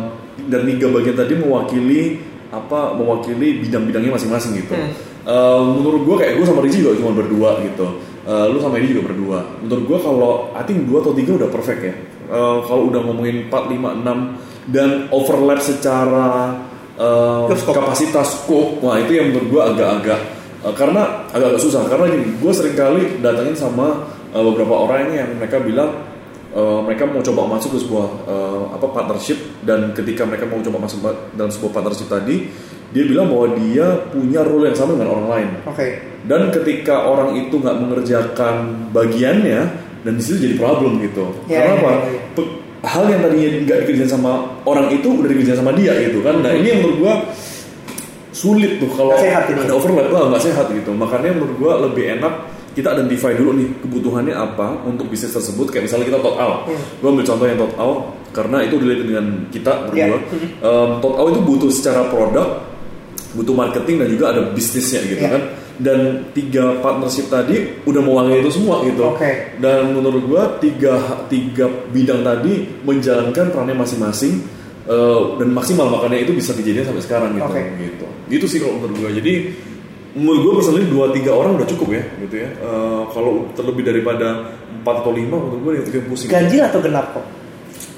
dan 0.47 0.61
tiga 0.69 0.87
bagian 0.91 1.15
tadi 1.17 1.33
mewakili 1.33 2.19
apa 2.49 2.93
mewakili 2.93 3.57
bidang-bidangnya 3.61 4.13
masing-masing 4.13 4.53
gitu. 4.53 4.77
Hmm. 4.77 4.91
Eh, 5.25 5.61
menurut 5.65 6.05
gue 6.05 6.15
kayak 6.17 6.37
gue 6.37 6.45
sama 6.45 6.61
Rizky 6.61 6.81
juga 6.81 6.93
cuma 6.97 7.11
berdua 7.13 7.57
gitu. 7.61 7.87
Eh, 8.23 8.45
lu 8.49 8.61
sama 8.61 8.77
ini 8.77 8.93
juga 8.93 9.09
berdua. 9.09 9.39
Menurut 9.61 9.83
gue 9.85 9.97
kalau 9.99 10.31
I 10.53 10.61
think 10.61 10.85
dua 10.85 11.01
atau 11.01 11.13
tiga 11.13 11.33
udah 11.35 11.49
perfect 11.49 11.81
ya. 11.81 11.93
Eh, 12.29 12.57
kalau 12.69 12.93
udah 12.93 13.01
ngomongin 13.09 13.49
4, 13.49 13.73
5, 13.73 14.05
6 14.05 14.37
dan 14.69 15.09
overlap 15.09 15.57
secara 15.65 16.53
Scope. 17.57 17.73
kapasitas 17.73 18.43
scope, 18.43 18.85
wah 18.85 19.01
itu 19.01 19.17
yang 19.17 19.33
menurut 19.33 19.47
gue 19.49 19.61
agak-agak 19.73 20.19
eh, 20.61 20.73
karena 20.77 21.25
agak-agak 21.33 21.61
susah. 21.63 21.89
Karena 21.89 22.05
gini, 22.05 22.37
gue 22.37 22.51
sering 22.53 22.77
kali 22.77 23.17
datangin 23.17 23.57
sama 23.57 24.05
eh, 24.29 24.43
beberapa 24.45 24.77
orang 24.77 25.09
yang 25.09 25.29
mereka 25.41 25.57
bilang 25.57 25.89
eh, 26.53 26.79
mereka 26.85 27.09
mau 27.09 27.25
coba 27.25 27.57
masuk 27.57 27.73
ke 27.73 27.79
sebuah 27.89 28.07
eh, 28.29 28.61
apa 28.77 28.87
partnership. 28.93 29.39
Dan 29.65 29.97
ketika 29.97 30.21
mereka 30.29 30.45
mau 30.45 30.61
coba 30.61 30.85
masuk 30.85 31.01
dalam 31.33 31.49
sebuah 31.49 31.81
partnership 31.81 32.13
tadi 32.13 32.45
dia 32.89 33.05
bilang 33.05 33.29
bahwa 33.29 33.53
dia 33.57 34.05
punya 34.09 34.41
role 34.45 34.69
yang 34.69 34.77
sama 34.77 34.97
dengan 34.97 35.17
orang 35.17 35.27
lain. 35.33 35.49
Oke. 35.65 35.87
Dan 36.25 36.53
ketika 36.53 37.09
orang 37.09 37.37
itu 37.41 37.57
nggak 37.57 37.77
mengerjakan 37.77 38.85
bagiannya 38.93 39.88
dan 40.01 40.13
di 40.15 40.23
situ 40.23 40.37
jadi 40.39 40.55
problem 40.55 40.99
gitu. 40.99 41.25
Ya, 41.45 41.61
karena 41.61 41.73
ya, 41.73 41.79
apa? 41.79 41.91
ya, 41.91 42.09
ya. 42.09 42.21
Pe- 42.35 42.53
hal 42.79 43.03
yang 43.07 43.19
tadinya 43.19 43.49
nggak 43.67 43.77
dikerjain 43.83 44.07
sama 44.07 44.31
orang 44.63 44.87
itu 44.89 45.07
udah 45.11 45.27
dikerjain 45.27 45.59
sama 45.59 45.71
dia 45.73 45.91
gitu 45.99 46.23
kan. 46.23 46.39
Nah 46.39 46.51
ini 46.51 46.67
yang 46.69 46.79
menurut 46.79 46.97
gua 46.97 47.13
sulit 48.31 48.79
tuh 48.79 48.89
kalau 48.93 49.15
ada 49.65 49.73
overlap. 49.73 50.07
Lah 50.09 50.21
nggak 50.31 50.43
sehat 50.43 50.65
gitu. 50.71 50.91
Makanya 50.93 51.35
menurut 51.35 51.55
gua 51.59 51.73
lebih 51.81 52.15
enak 52.15 52.33
kita 52.71 52.95
identify 52.95 53.33
dulu 53.33 53.51
nih 53.57 53.67
kebutuhannya 53.83 54.31
apa 54.31 54.87
untuk 54.87 55.09
bisnis 55.09 55.33
tersebut. 55.33 55.67
Kayak 55.67 55.91
misalnya 55.91 56.05
kita 56.07 56.19
tot 56.21 56.37
out 56.37 56.57
Hmm. 56.69 56.79
gua 57.01 57.09
ambil 57.11 57.25
contoh 57.27 57.45
yang 57.45 57.59
tot 57.59 57.73
out 57.75 57.99
karena 58.29 58.57
itu 58.63 58.75
relate 58.77 59.03
dengan 59.03 59.25
kita 59.49 59.71
berdua. 59.89 59.99
Ya. 59.99 60.17
Em, 60.61 60.89
tot 61.01 61.15
out 61.17 61.27
itu 61.33 61.41
butuh 61.41 61.69
secara 61.69 62.07
produk 62.07 62.63
butuh 63.29 63.53
marketing 63.53 64.01
dan 64.01 64.07
juga 64.09 64.25
ada 64.33 64.41
bisnisnya 64.49 65.05
gitu 65.05 65.21
Ya. 65.21 65.29
kan 65.29 65.41
dan 65.79 66.29
tiga 66.35 66.77
partnership 66.83 67.31
tadi 67.31 67.81
udah 67.87 68.01
mewakili 68.03 68.43
itu 68.43 68.51
semua 68.59 68.83
gitu. 68.83 69.15
Oke. 69.15 69.57
dan 69.63 69.95
menurut 69.95 70.23
gua 70.27 70.43
tiga 70.59 71.23
tiga 71.31 71.71
bidang 71.89 72.21
tadi 72.21 72.67
menjalankan 72.83 73.49
perannya 73.49 73.75
masing-masing 73.79 74.43
eh, 74.85 75.21
dan 75.39 75.49
maksimal. 75.55 75.87
Makanya 75.87 76.19
itu 76.19 76.35
bisa 76.35 76.51
kejadian 76.51 76.91
sampai 76.91 77.03
sekarang 77.03 77.29
gitu. 77.33 77.47
Oke. 77.47 77.61
gitu. 77.79 78.05
Itu 78.29 78.45
sih 78.45 78.59
kalau 78.59 78.77
menurut 78.77 78.95
gua. 78.99 79.11
Jadi 79.15 79.33
menurut 80.09 80.41
gue 80.41 80.53
personally 80.57 80.89
dua 80.89 81.13
tiga 81.13 81.31
orang 81.37 81.53
udah 81.55 81.67
cukup 81.69 81.95
ya 81.95 82.03
gitu 82.27 82.35
ya. 82.43 82.49
Eh, 82.51 83.01
kalau 83.15 83.47
terlebih 83.55 83.83
daripada 83.87 84.51
empat 84.81 84.95
atau 85.05 85.11
lima 85.15 85.37
menurut 85.39 85.59
gue 85.63 85.73
itu 85.85 86.01
pusing 86.05 86.27
Ganjil 86.27 86.61
atau 86.65 86.79
genap 86.83 87.15
kok? 87.15 87.25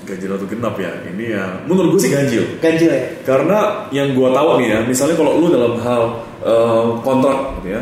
ganjil 0.01 0.33
atau 0.33 0.47
genap 0.49 0.75
ya. 0.75 0.91
Ini 1.07 1.25
ya 1.31 1.45
menurut 1.65 1.95
gue 1.95 2.01
sih 2.03 2.11
ganjil. 2.11 2.43
Ganjil 2.59 2.91
ya. 2.91 3.03
karena 3.23 3.87
yang 3.95 4.11
gue 4.11 4.27
tahu 4.27 4.49
nih 4.59 4.67
ya 4.67 4.79
misalnya 4.83 5.15
kalau 5.15 5.31
lu 5.39 5.47
dalam 5.47 5.73
hal 5.79 6.03
eh, 6.41 6.83
kontrak 7.01 7.37
gitu 7.59 7.67
ya 7.71 7.81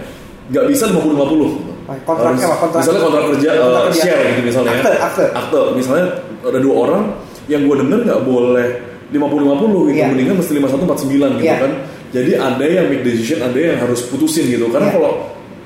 nggak 0.49 0.65
bisa 0.67 0.83
50 0.87 1.13
50 1.13 1.55
gitu. 1.55 1.71
Oh, 1.85 1.97
kontraknya 2.05 2.45
apa? 2.45 2.55
Kontrak- 2.59 2.81
misalnya 2.81 3.01
kontrak 3.01 3.23
kerja 3.29 3.49
eh, 3.49 3.59
kontrak 3.59 3.83
kerja. 3.89 4.01
share 4.03 4.21
gitu 4.29 4.41
misalnya 4.45 4.71
Akte, 4.75 4.89
ya 4.89 4.99
akte. 5.01 5.25
akte 5.31 5.59
misalnya 5.73 6.05
ada 6.41 6.59
dua 6.59 6.75
orang 6.79 7.03
yang 7.45 7.61
gue 7.65 7.75
denger 7.77 7.99
nggak 8.05 8.21
boleh 8.23 8.67
50 9.09 9.17
50 9.41 9.89
gitu 9.89 9.97
Iya. 9.97 10.07
mendingan 10.07 10.35
mesti 10.37 10.51
51 10.53 10.85
49 10.85 11.31
gitu 11.35 11.45
Iya. 11.45 11.57
kan 11.57 11.71
jadi 12.09 12.31
ada 12.35 12.65
yang 12.65 12.85
make 12.89 13.01
decision 13.01 13.39
ada 13.41 13.57
yang 13.57 13.77
harus 13.77 14.05
putusin 14.05 14.45
gitu 14.47 14.69
karena 14.69 14.89
Iya. 14.89 14.95
kalau 14.97 15.11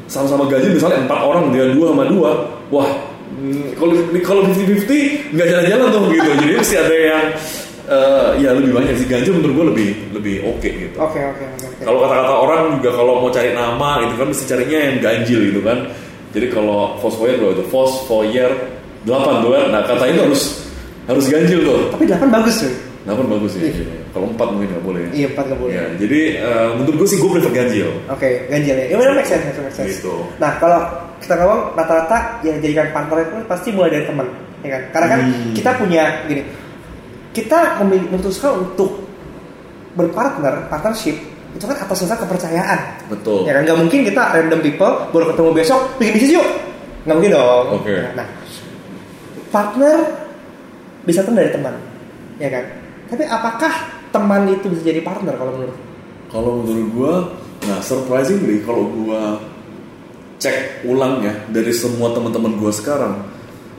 sama-sama 0.07 0.47
gaji 0.47 0.67
misalnya 0.71 1.03
empat 1.03 1.19
orang 1.21 1.51
dia 1.51 1.63
dua 1.71 1.85
sama 1.91 2.03
dua 2.05 2.29
wah 2.69 2.91
hmm, 3.35 3.75
kalau 3.75 3.93
kalau 4.21 4.41
50 4.45 4.83
50 4.83 5.31
nggak 5.31 5.47
jalan-jalan 5.49 5.87
tuh 5.89 6.01
gitu 6.09 6.29
jadi 6.39 6.53
mesti 6.55 6.75
ada 6.77 6.95
yang 6.95 7.23
eh, 7.85 8.29
ya 8.39 8.49
lebih 8.51 8.71
banyak 8.71 8.95
sih 8.95 9.05
ganjil 9.05 9.35
menurut 9.35 9.53
gue 9.53 9.65
lebih 9.75 9.89
lebih 10.13 10.35
oke 10.45 10.63
gitu 10.67 10.95
Oke 10.95 11.19
oke 11.19 11.43
oke. 11.43 11.65
oke. 11.67 11.83
kalau 11.83 11.99
kata-kata 12.01 12.33
orang 12.33 12.59
juga 12.77 12.89
kalau 12.93 13.13
mau 13.19 13.29
cari 13.29 13.51
nama 13.51 13.89
itu 14.01 14.13
kan 14.15 14.27
mesti 14.27 14.43
carinya 14.45 14.79
yang 14.79 14.95
ganjil 14.99 15.39
gitu 15.43 15.61
kan. 15.61 15.77
Jadi 16.33 16.47
kalau 16.49 16.97
Fosfoyer 16.97 17.37
berapa 17.37 17.53
itu? 17.53 17.65
Fosfoyer 17.69 18.49
8 19.05 19.43
tuh 19.45 19.51
kan. 19.53 19.65
Nah 19.69 19.81
kata 19.85 20.03
itu 20.07 20.19
harus 20.23 20.41
harus 21.05 21.25
ganjil 21.29 21.59
tuh. 21.61 21.79
Tapi 21.93 22.09
8 22.09 22.25
bagus 22.31 22.55
tuh. 22.63 22.73
8 23.05 23.19
bagus 23.27 23.51
ya. 23.53 23.69
Iya. 23.69 23.85
Kalau 24.09 24.25
4 24.31 24.41
mungkin 24.49 24.69
nggak 24.73 24.81
boleh. 24.81 25.03
Iya 25.13 25.27
4 25.29 25.45
nggak 25.45 25.59
boleh. 25.61 25.73
Ya, 25.75 25.85
jadi 25.99 26.19
eh, 26.39 26.67
menurut 26.73 26.95
gue 27.03 27.07
sih 27.11 27.17
gue 27.19 27.29
prefer 27.29 27.51
ganjil. 27.53 27.89
Oke, 28.09 28.29
ganjil 28.47 28.73
ya. 28.73 28.85
Ya 28.89 28.95
benar 28.97 29.13
make 29.13 29.29
sense, 29.29 29.43
make 29.45 29.75
sense. 29.75 29.99
Gitu. 29.99 30.13
Nah, 30.39 30.57
kalau 30.57 30.79
kita 31.19 31.33
ngomong 31.37 31.61
rata-rata 31.75 32.17
yang 32.41 32.57
jadikan 32.57 32.87
partner 32.89 33.17
itu 33.21 33.35
pasti 33.45 33.69
mulai 33.69 33.91
dari 33.91 34.05
teman, 34.07 34.27
ya 34.59 34.69
kan? 34.73 34.81
Karena 34.89 35.07
kan 35.07 35.19
Hmm. 35.21 35.53
kita 35.53 35.69
punya 35.77 36.03
gini. 36.25 36.41
Kita 37.33 37.81
memilih 37.81 38.13
memutuskan 38.13 38.61
untuk 38.61 39.03
berpartner, 39.97 40.69
partnership 40.69 41.17
itu 41.53 41.65
kan 41.69 41.77
atas 41.77 42.05
dasar 42.05 42.17
kepercayaan. 42.17 43.09
Betul. 43.09 43.45
Ya 43.45 43.53
kan 43.57 43.61
nggak 43.65 43.79
mungkin 43.81 43.99
kita 44.05 44.21
random 44.33 44.61
people 44.61 44.93
baru 45.13 45.33
ketemu 45.33 45.49
besok 45.53 45.81
bikin 46.01 46.13
bisnis 46.17 46.33
yuk. 46.37 46.47
Nggak 47.05 47.15
mungkin 47.17 47.33
dong. 47.37 47.65
Oke. 47.81 47.93
Nah, 48.17 48.27
partner 49.53 49.97
bisa 51.05 51.21
datang 51.21 51.35
dari 51.37 51.51
teman, 51.51 51.75
ya 52.41 52.49
kan? 52.49 52.63
Tapi 53.11 53.23
apakah 53.27 53.73
teman 54.09 54.49
itu 54.49 54.65
bisa 54.71 54.81
jadi 54.87 55.01
partner 55.05 55.35
kalau 55.37 55.51
menurut? 55.53 55.77
Kalau 56.33 56.51
menurut 56.63 56.87
gue, 56.89 57.13
nah 57.69 57.77
surprisingly 57.85 58.65
kalau 58.65 58.89
gue 58.89 59.21
cek 60.41 60.87
ulang 60.89 61.21
ya 61.21 61.33
dari 61.53 61.69
semua 61.69 62.09
teman-teman 62.15 62.57
gue 62.57 62.71
sekarang, 62.73 63.19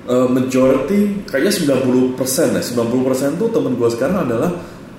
eh, 0.07 0.29
majority 0.29 1.25
kayaknya 1.25 1.53
90% 1.79 2.19
ya, 2.55 2.63
90% 2.63 3.41
tuh 3.41 3.49
teman 3.49 3.73
gue 3.75 3.89
sekarang 3.91 4.25
adalah 4.25 4.51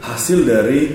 hasil 0.01 0.43
dari 0.43 0.93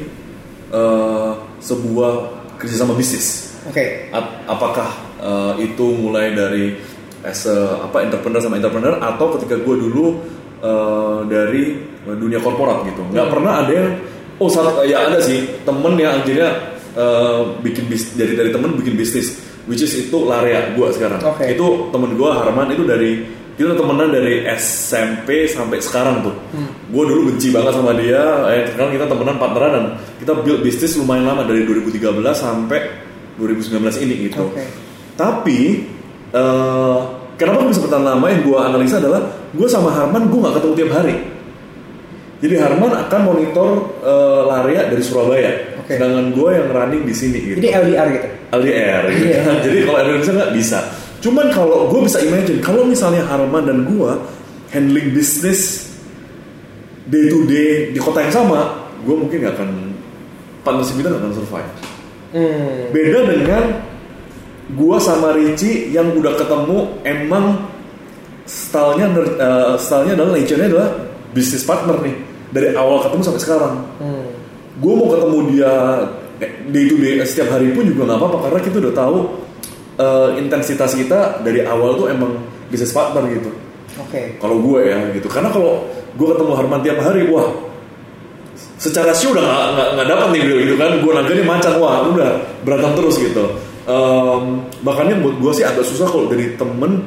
eh, 0.71 1.33
sebuah 1.61 2.13
kerjasama 2.57 2.95
bisnis. 2.95 3.57
Oke. 3.65 4.09
Ap- 4.11 4.45
apakah 4.47 4.89
eh, 5.21 5.53
itu 5.65 5.85
mulai 5.93 6.33
dari 6.33 6.77
as 7.21 7.45
a, 7.45 7.85
apa 7.85 8.01
entrepreneur 8.01 8.41
sama 8.41 8.57
entrepreneur 8.57 8.97
atau 8.97 9.37
ketika 9.37 9.61
gue 9.61 9.77
dulu 9.77 10.17
eh, 10.59 11.19
dari 11.29 11.77
dunia 12.01 12.41
korporat 12.41 12.89
gitu 12.89 13.05
nggak 13.07 13.27
Hmm. 13.29 13.35
pernah 13.37 13.53
ada 13.61 13.73
yang 13.77 13.91
oh 14.41 14.49
saat 14.49 14.73
ya 14.89 15.05
ada 15.05 15.21
sih 15.21 15.45
temen 15.63 16.01
yang 16.01 16.17
akhirnya 16.17 16.49
eh, 16.97 17.41
bikin 17.61 17.93
bis 17.93 18.17
dari 18.17 18.33
dari 18.33 18.49
temen 18.49 18.73
bikin 18.73 18.97
bisnis 18.97 19.37
which 19.69 19.85
is 19.85 19.93
itu 19.93 20.17
Larea 20.25 20.73
gue 20.73 20.89
sekarang 20.91 21.21
Oke. 21.21 21.45
itu 21.45 21.67
temen 21.93 22.17
gue 22.17 22.25
Harman 22.25 22.73
itu 22.73 22.89
dari 22.89 23.21
kita 23.61 23.77
temenan 23.77 24.09
dari 24.09 24.49
SMP 24.57 25.45
sampai 25.45 25.77
sekarang 25.79 26.25
tuh 26.25 26.33
Hmm. 26.57 26.73
gue 26.89 27.05
dulu 27.05 27.29
benci 27.29 27.53
banget 27.53 27.77
sama 27.77 27.93
dia 27.93 28.25
eh, 28.49 28.65
sekarang 28.67 28.97
kita 28.97 29.05
temenan 29.05 29.37
partneran 29.37 29.71
dan 29.77 29.85
kita 30.17 30.33
build 30.41 30.65
bisnis 30.65 30.97
lumayan 30.97 31.29
lama 31.29 31.45
dari 31.45 31.69
2013 31.69 32.01
sampai 32.33 32.81
2019 33.37 33.77
ini 34.01 34.15
gitu 34.27 34.49
Oke. 34.49 34.65
tapi 35.15 35.85
eh, 36.33 36.99
kenapa 37.37 37.69
bisa 37.69 37.85
bertahan 37.85 38.07
lama 38.07 38.27
yang 38.27 38.41
gue 38.43 38.57
analisa 38.59 38.97
adalah 38.97 39.21
gue 39.53 39.69
sama 39.69 39.93
Harman 39.93 40.27
gue 40.27 40.39
nggak 40.41 40.55
ketemu 40.57 40.75
tiap 40.75 40.91
hari 40.97 41.15
jadi 42.41 42.55
Harman 42.59 42.93
akan 42.97 43.21
monitor 43.23 43.69
eh, 44.01 44.41
Larea 44.49 44.89
dari 44.89 45.03
Surabaya 45.05 45.53
Oke. 45.79 46.01
sedangkan 46.01 46.33
gue 46.33 46.49
yang 46.51 46.69
running 46.73 47.03
di 47.05 47.13
sini 47.13 47.39
gitu 47.45 47.57
Jadi 47.61 47.69
LDR 47.71 48.07
gitu. 48.09 48.29
LDR 48.51 49.03
gitu. 49.07 49.25
Iya. 49.29 49.41
Jadi 49.69 49.79
kalau 49.85 49.99
Indonesia 50.03 50.33
nggak 50.35 50.53
bisa. 50.57 50.79
Cuman 51.21 51.53
kalau 51.53 51.93
gue 51.93 52.01
bisa 52.09 52.19
imagine 52.25 52.65
kalau 52.65 52.89
misalnya 52.89 53.25
Harman 53.29 53.69
dan 53.69 53.79
gue 53.85 54.11
handling 54.73 55.13
bisnis 55.13 55.93
day 57.09 57.29
to 57.29 57.45
day 57.45 57.93
di 57.93 58.01
kota 58.01 58.25
yang 58.25 58.33
sama, 58.33 58.89
gue 59.05 59.15
mungkin 59.17 59.45
nggak 59.45 59.55
akan 59.61 59.71
partnership 60.65 60.97
kita 60.97 61.09
nggak 61.13 61.23
akan 61.23 61.35
survive. 61.37 61.71
Hmm. 62.31 62.89
Beda 62.95 63.19
dengan 63.27 63.65
gue 64.71 64.97
sama 65.03 65.35
Ricci 65.35 65.91
yang 65.91 66.15
udah 66.15 66.39
ketemu 66.39 66.79
emang 67.03 67.67
stylenya 68.47 69.07
uh, 69.39 69.75
stylenya 69.79 70.15
adalah 70.19 70.33
nature-nya 70.39 70.67
adalah 70.71 70.89
bisnis 71.35 71.63
partner 71.67 71.99
nih 72.03 72.17
dari 72.51 72.75
awal 72.75 73.03
ketemu 73.07 73.23
sampai 73.23 73.43
sekarang 73.43 73.75
Hmm. 74.03 74.27
gue 74.81 74.93
mau 74.97 75.09
ketemu 75.13 75.39
dia 75.55 75.73
eh, 76.43 76.53
day 76.71 76.85
to 76.91 76.97
day 76.99 77.19
setiap 77.23 77.53
hari 77.55 77.71
pun 77.75 77.87
juga 77.87 78.11
nggak 78.11 78.19
apa-apa 78.19 78.39
karena 78.49 78.61
kita 78.63 78.77
udah 78.83 78.95
tahu 78.95 79.19
eh, 80.01 80.29
intensitas 80.41 80.97
kita 80.97 81.45
dari 81.45 81.61
awal 81.63 81.95
tuh 81.95 82.09
emang 82.09 82.41
bisnis 82.73 82.91
partner 82.91 83.29
gitu 83.29 83.51
Oke. 84.01 84.41
kalau 84.41 84.57
gue 84.59 84.81
ya 84.89 84.99
gitu 85.13 85.29
karena 85.29 85.53
kalau 85.53 85.85
gue 86.17 86.27
ketemu 86.27 86.53
Harman 86.57 86.81
tiap 86.81 86.99
hari 86.99 87.29
wah 87.29 87.53
secara 88.81 89.13
sih 89.13 89.29
udah 89.29 89.45
nggak 89.45 89.67
nggak 89.77 89.89
nggak 89.95 90.07
dapat 90.09 90.27
nih 90.33 90.41
beliau 90.41 90.59
gitu 90.65 90.75
kan 90.75 90.91
gue 90.99 91.13
naganya 91.13 91.45
macan 91.45 91.73
wah 91.77 91.95
udah 92.09 92.31
berantem 92.65 92.93
terus 92.97 93.17
gitu 93.21 93.45
Em, 93.81 94.61
makanya 94.85 95.19
buat 95.19 95.41
gue 95.41 95.53
sih 95.57 95.65
agak 95.65 95.83
susah 95.83 96.07
kalau 96.07 96.29
dari 96.31 96.55
temen 96.55 97.01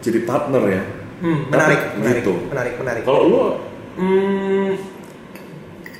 jadi 0.00 0.22
partner 0.24 0.64
ya 0.66 0.82
Hmm, 1.16 1.48
menarik, 1.48 1.80
Tapi 1.80 1.96
menarik, 1.98 2.20
gitu. 2.20 2.32
menarik, 2.52 2.74
menarik. 2.76 3.02
kalau 3.02 3.20
lu 3.24 3.40
Hmm, 3.96 4.76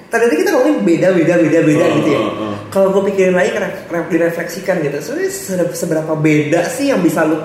tadi 0.09 0.35
kita 0.37 0.51
ngomongin 0.51 0.81
beda, 0.83 1.09
beda, 1.13 1.35
beda, 1.39 1.59
beda 1.61 1.85
Uh, 1.85 1.95
gitu 1.99 2.11
ya. 2.11 2.21
uh, 2.21 2.31
uh. 2.43 2.55
Kalau 2.69 2.89
gue 2.91 3.03
pikirin 3.07 3.33
lagi, 3.33 3.51
re- 3.53 3.85
re- 3.87 4.09
direfleksikan 4.09 4.81
gitu, 4.81 4.97
sebenarnya 5.01 5.33
se- 5.33 5.77
seberapa 5.77 6.13
beda 6.13 6.61
sih 6.67 6.91
yang 6.91 7.01
bisa 7.01 7.23
lu 7.23 7.39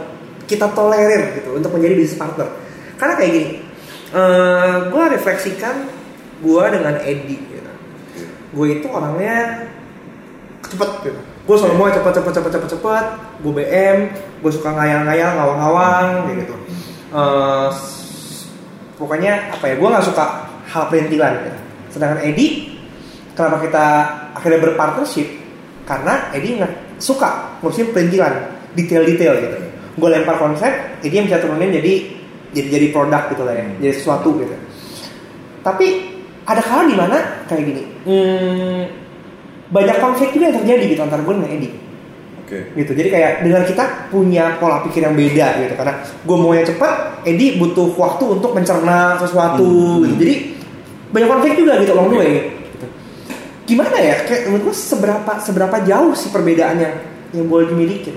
kita 0.45 0.67
tolerir 0.71 1.37
gitu 1.37 1.55
untuk 1.55 1.71
menjadi 1.71 1.93
bisnis 1.95 2.15
partner? 2.15 2.47
Karena 2.95 3.13
kayak 3.15 3.31
gini, 3.31 3.47
eh 4.11 4.75
gue 4.87 5.03
refleksikan 5.11 5.75
gue 6.39 6.63
dengan 6.69 6.95
Edi. 7.01 7.37
Gitu. 7.39 7.71
Gue 8.51 8.67
itu 8.77 8.87
orangnya 8.87 9.65
cepet 10.61 10.89
gitu. 11.03 11.19
Gue 11.41 11.55
selalu 11.55 11.75
mau 11.75 11.87
cepet, 11.87 12.13
cepet, 12.13 12.33
cepet, 12.35 12.51
cepet, 12.51 12.69
cepet. 12.69 13.05
Gue 13.41 13.51
BM, 13.55 13.97
gue 14.39 14.51
suka 14.51 14.69
ngayal-ngayal, 14.71 15.29
ngawang-ngawang, 15.33 16.07
kayak 16.27 16.37
gitu. 16.45 16.55
S- 17.71 18.45
pokoknya 18.95 19.51
apa 19.51 19.65
ya? 19.65 19.75
Gue 19.75 19.87
nggak 19.87 20.05
suka 20.05 20.25
hal 20.67 20.83
perintilan. 20.87 21.33
Gitu. 21.41 21.59
Sedangkan 21.91 22.23
Edi, 22.23 22.71
kenapa 23.35 23.61
kita 23.61 23.85
akhirnya 24.33 24.59
berpartnership? 24.63 25.27
Karena 25.85 26.31
Edi 26.31 26.57
nggak 26.57 26.97
suka 26.97 27.59
ngurusin 27.59 27.91
perintilan, 27.91 28.33
detail-detail 28.73 29.33
gitu. 29.43 29.57
Gue 29.99 30.09
lempar 30.09 30.39
konsep, 30.39 30.71
Edi 31.03 31.15
yang 31.19 31.27
bisa 31.27 31.43
turunin 31.43 31.69
jadi 31.69 31.93
jadi 32.51 32.67
jadi 32.67 32.87
produk 32.91 33.31
gitu 33.31 33.43
lah 33.43 33.55
ya, 33.55 33.63
jadi 33.79 33.93
sesuatu 33.95 34.29
gitu. 34.39 34.55
Tapi 35.61 35.87
ada 36.47 36.59
kala 36.63 36.89
di 36.89 36.95
mana 36.97 37.17
kayak 37.45 37.63
gini, 37.63 37.83
hmm, 38.07 38.81
banyak 39.71 39.97
konflik 40.03 40.35
juga 40.35 40.51
yang 40.51 40.57
terjadi 40.63 40.83
gitu 40.95 41.01
antara 41.01 41.21
gue 41.23 41.33
dengan 41.37 41.51
Edi 41.53 41.69
oke 42.43 42.57
gitu 42.75 42.91
jadi 42.91 43.07
kayak 43.07 43.31
dengan 43.47 43.63
kita 43.63 43.83
punya 44.11 44.59
pola 44.59 44.83
pikir 44.83 45.07
yang 45.07 45.15
beda 45.15 45.47
gitu 45.63 45.73
karena 45.79 45.93
gue 46.03 46.35
maunya 46.35 46.65
cepat 46.67 47.23
Edi 47.23 47.55
butuh 47.55 47.87
waktu 47.95 48.23
untuk 48.27 48.51
mencerna 48.51 49.15
sesuatu 49.15 49.63
Hmm. 49.63 50.03
gitu 50.03 50.15
jadi 50.19 50.35
banyak 51.11 51.27
konflik 51.27 51.53
juga 51.55 51.77
gitu 51.77 51.91
along 51.91 52.09
the 52.09 52.17
way 52.17 52.31
gitu. 52.71 52.87
gimana 53.67 53.97
ya 53.97 54.15
kayak 54.23 54.47
menurut 54.47 54.63
gue 54.67 54.75
seberapa 54.77 55.31
seberapa 55.39 55.77
jauh 55.83 56.11
sih 56.11 56.29
perbedaannya 56.29 56.89
yang 57.31 57.45
boleh 57.45 57.67
dimiliki 57.67 58.11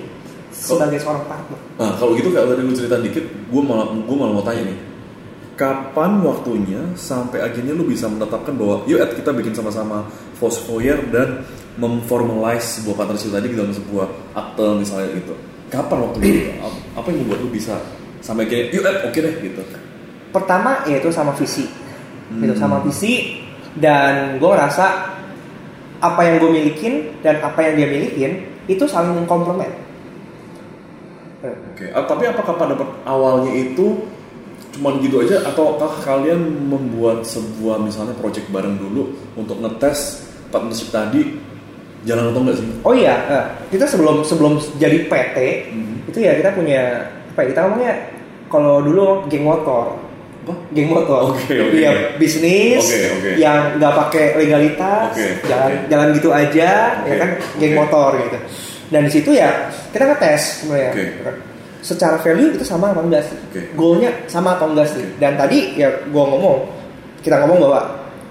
sebagai 0.50 0.98
seorang 0.98 1.26
partner 1.26 1.58
Nah 1.74 1.90
kalau 1.94 2.14
gitu 2.14 2.30
kayak 2.30 2.46
tadi 2.46 2.62
lu 2.62 2.70
cerita 2.70 2.96
dikit, 2.96 3.26
gue 3.26 3.58
malah 3.60 3.90
gue 3.90 4.14
malah 4.14 4.32
mau 4.32 4.46
tanya 4.46 4.62
nih, 4.64 4.78
kapan 5.54 6.22
waktunya 6.22 6.78
sampai 6.94 7.42
akhirnya 7.42 7.74
lu 7.74 7.82
bisa 7.82 8.06
menetapkan 8.06 8.54
bahwa 8.54 8.86
yuk 8.86 8.98
Ed, 8.98 9.18
kita 9.18 9.30
bikin 9.30 9.50
sama-sama 9.52 10.06
Fosfoyer 10.34 11.02
dan 11.10 11.42
memformalize 11.74 12.78
sebuah 12.78 12.94
partnership 12.96 13.30
tadi 13.30 13.50
dalam 13.50 13.70
sebuah 13.70 14.06
akte 14.32 14.66
misalnya 14.78 15.18
gitu. 15.18 15.34
Kapan 15.66 15.98
waktunya? 16.06 16.30
itu? 16.30 16.42
Ap- 16.66 16.82
Apa 17.02 17.06
yang 17.10 17.26
membuat 17.26 17.42
lu 17.42 17.50
bisa 17.50 17.74
sampai 18.20 18.46
kayak 18.46 18.70
yuk 18.70 18.86
Ed, 18.86 18.98
oke 19.04 19.18
deh 19.18 19.34
gitu. 19.42 19.62
pertama 20.30 20.82
yaitu 20.86 21.10
sama 21.10 21.30
visi 21.34 21.66
gitu 22.42 22.54
Hmm. 22.54 22.62
sama 22.62 22.76
visi 22.82 23.42
dan 23.78 24.38
gue 24.38 24.48
ngerasa 24.48 24.86
apa 26.00 26.20
yang 26.26 26.36
gue 26.42 26.50
milikin 26.50 26.94
dan 27.22 27.38
apa 27.40 27.58
yang 27.64 27.74
dia 27.78 27.88
milikin 27.88 28.32
itu 28.66 28.84
saling 28.86 29.24
komplement. 29.28 29.70
Oke, 31.44 31.92
ah, 31.92 32.04
tapi 32.08 32.24
apakah 32.24 32.56
pada 32.56 32.72
awalnya 33.04 33.52
itu 33.52 34.00
cuman 34.74 34.98
gitu 35.04 35.20
aja 35.22 35.44
ataukah 35.44 36.02
kalian 36.02 36.40
membuat 36.66 37.22
sebuah 37.22 37.78
misalnya 37.78 38.16
project 38.16 38.48
bareng 38.48 38.80
dulu 38.80 39.12
untuk 39.36 39.60
ngetes 39.60 40.24
partnership 40.48 40.88
tadi 40.88 41.36
jalan 42.08 42.32
atau 42.32 42.40
enggak 42.42 42.56
sih? 42.58 42.68
Oh 42.80 42.96
iya, 42.96 43.14
eh, 43.28 43.44
kita 43.70 43.84
sebelum 43.84 44.24
sebelum 44.24 44.56
jadi 44.80 45.04
PT 45.04 45.36
Hmm. 45.68 46.08
itu 46.08 46.18
ya 46.24 46.32
kita 46.40 46.56
punya 46.56 47.04
apa 47.36 47.44
ya 47.44 47.48
kita 47.52 47.60
ngomongnya 47.68 47.94
kalau 48.48 48.80
dulu 48.80 49.04
geng 49.28 49.44
motor, 49.44 49.98
Apa? 50.44 50.52
geng 50.70 50.88
motor, 50.88 51.32
Oke, 51.32 51.56
oke. 51.56 51.72
Iya, 51.74 51.90
bisnis 52.14 52.84
Oke, 52.84 53.00
oke. 53.10 53.30
yang 53.34 53.80
nggak 53.80 53.92
pakai 53.98 54.24
legalitas, 54.36 55.08
Oke, 55.10 55.26
jalan 55.42 55.70
oke. 55.70 55.88
jalan 55.88 56.08
gitu 56.12 56.28
aja, 56.30 56.70
Oke, 56.94 57.08
ya 57.08 57.14
kan 57.16 57.30
geng 57.56 57.72
oke. 57.72 57.78
motor 57.80 58.10
gitu. 58.18 58.38
Dan 58.86 59.00
di 59.02 59.10
situ 59.10 59.30
ya 59.32 59.48
kita 59.88 60.04
ngetes 60.06 60.42
sebenarnya. 60.60 60.90
Kan. 61.18 61.36
Secara 61.80 62.16
value 62.18 62.48
itu 62.50 62.60
sama 62.62 62.92
apa 62.92 63.00
enggak 63.00 63.24
sih? 63.24 63.36
Oke. 63.42 63.60
Goalnya 63.72 64.12
sama 64.26 64.54
atau 64.54 64.68
enggak 64.68 64.88
sih? 64.90 65.00
Oke. 65.02 65.16
Dan 65.16 65.32
tadi 65.34 65.58
ya 65.74 65.88
gua 66.08 66.24
ngomong, 66.26 66.56
kita 67.20 67.40
ngomong 67.40 67.58
bahwa 67.58 67.80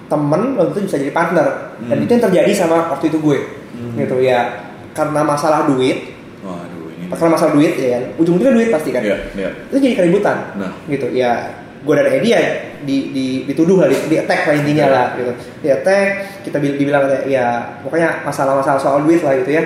temen 0.05 0.41
lo 0.53 0.70
itu 0.70 0.86
bisa 0.86 0.96
jadi 0.96 1.10
partner 1.10 1.48
dan 1.82 1.96
Hmm. 1.96 2.03
itu 2.03 2.12
yang 2.12 2.24
terjadi 2.24 2.51
sama 2.55 2.86
waktu 2.88 3.10
itu 3.10 3.17
gue 3.20 3.39
Hmm. 3.74 3.98
gitu 3.98 4.22
ya 4.22 4.46
karena 4.93 5.25
masalah 5.25 5.65
duit 5.65 6.13
Waduh 6.39 6.93
ini. 6.93 7.10
karena 7.10 7.34
masalah 7.34 7.51
duit 7.51 7.74
ya 7.74 7.98
kan 7.98 8.03
ujung-ujungnya 8.15 8.53
duit 8.53 8.70
pasti 8.70 8.89
kan 8.89 9.01
Iya, 9.01 9.17
iya. 9.34 9.50
itu 9.65 9.77
jadi 9.82 9.96
keributan 9.98 10.38
Nah. 10.53 10.70
gitu 10.86 11.10
ya 11.10 11.50
gue 11.83 11.93
dan 11.93 12.07
Edi 12.09 12.29
ya 12.29 12.41
di, 12.79 12.97
di, 13.11 13.25
dituduh 13.43 13.75
lah 13.77 13.87
di, 13.87 13.97
di 14.07 14.15
attack 14.15 14.41
lah 14.45 14.55
intinya 14.55 14.85
lah 14.87 15.05
gitu 15.13 15.31
di 15.59 15.69
attack 15.69 16.07
kita 16.41 16.57
bil- 16.57 16.75
dibilang 16.75 17.03
ya, 17.05 17.19
ya 17.25 17.45
pokoknya 17.79 18.23
masalah-masalah 18.23 18.79
soal 18.79 19.03
duit 19.03 19.19
lah 19.19 19.35
gitu 19.37 19.53
ya 19.53 19.65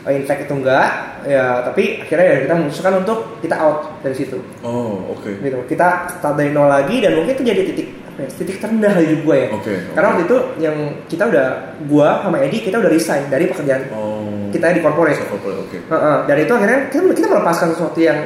Eh, 0.00 0.16
in 0.16 0.24
fact 0.24 0.40
itu 0.40 0.54
enggak 0.54 0.88
ya 1.28 1.60
tapi 1.60 2.00
akhirnya 2.00 2.24
ya 2.26 2.36
kita 2.40 2.54
memutuskan 2.56 2.92
untuk 2.96 3.36
kita 3.38 3.52
out 3.54 4.00
dari 4.00 4.16
situ 4.16 4.40
Oh, 4.64 5.12
oke. 5.12 5.28
gitu 5.36 5.60
kita 5.68 6.08
start 6.10 6.40
dari 6.40 6.50
nol 6.50 6.64
lagi 6.66 7.04
dan 7.04 7.12
mungkin 7.12 7.36
itu 7.36 7.44
jadi 7.44 7.60
titik 7.62 7.86
apa 8.08 8.24
ya, 8.24 8.28
titik 8.32 8.56
terendah 8.58 8.96
hidup 8.96 9.20
gue 9.20 9.36
ya 9.36 9.48
Oke, 9.52 9.72
karena 9.92 10.06
oke. 10.06 10.12
waktu 10.16 10.22
itu 10.24 10.36
yang 10.56 10.76
kita 11.04 11.28
udah 11.28 11.46
gue 11.84 12.08
sama 12.16 12.36
Edi 12.40 12.58
kita 12.62 12.80
udah 12.80 12.88
resign 12.88 13.28
dari 13.28 13.44
pekerjaan 13.46 13.82
Oh. 13.92 14.48
kita 14.48 14.72
di 14.72 14.80
corporate 14.80 15.20
Corporate, 15.20 15.58
oke. 15.60 15.76
Heeh, 15.84 16.16
dan 16.24 16.36
itu 16.38 16.52
akhirnya 16.54 16.78
kita, 16.88 17.00
kita 17.12 17.26
melepaskan 17.28 17.68
sesuatu 17.70 18.00
yang 18.00 18.18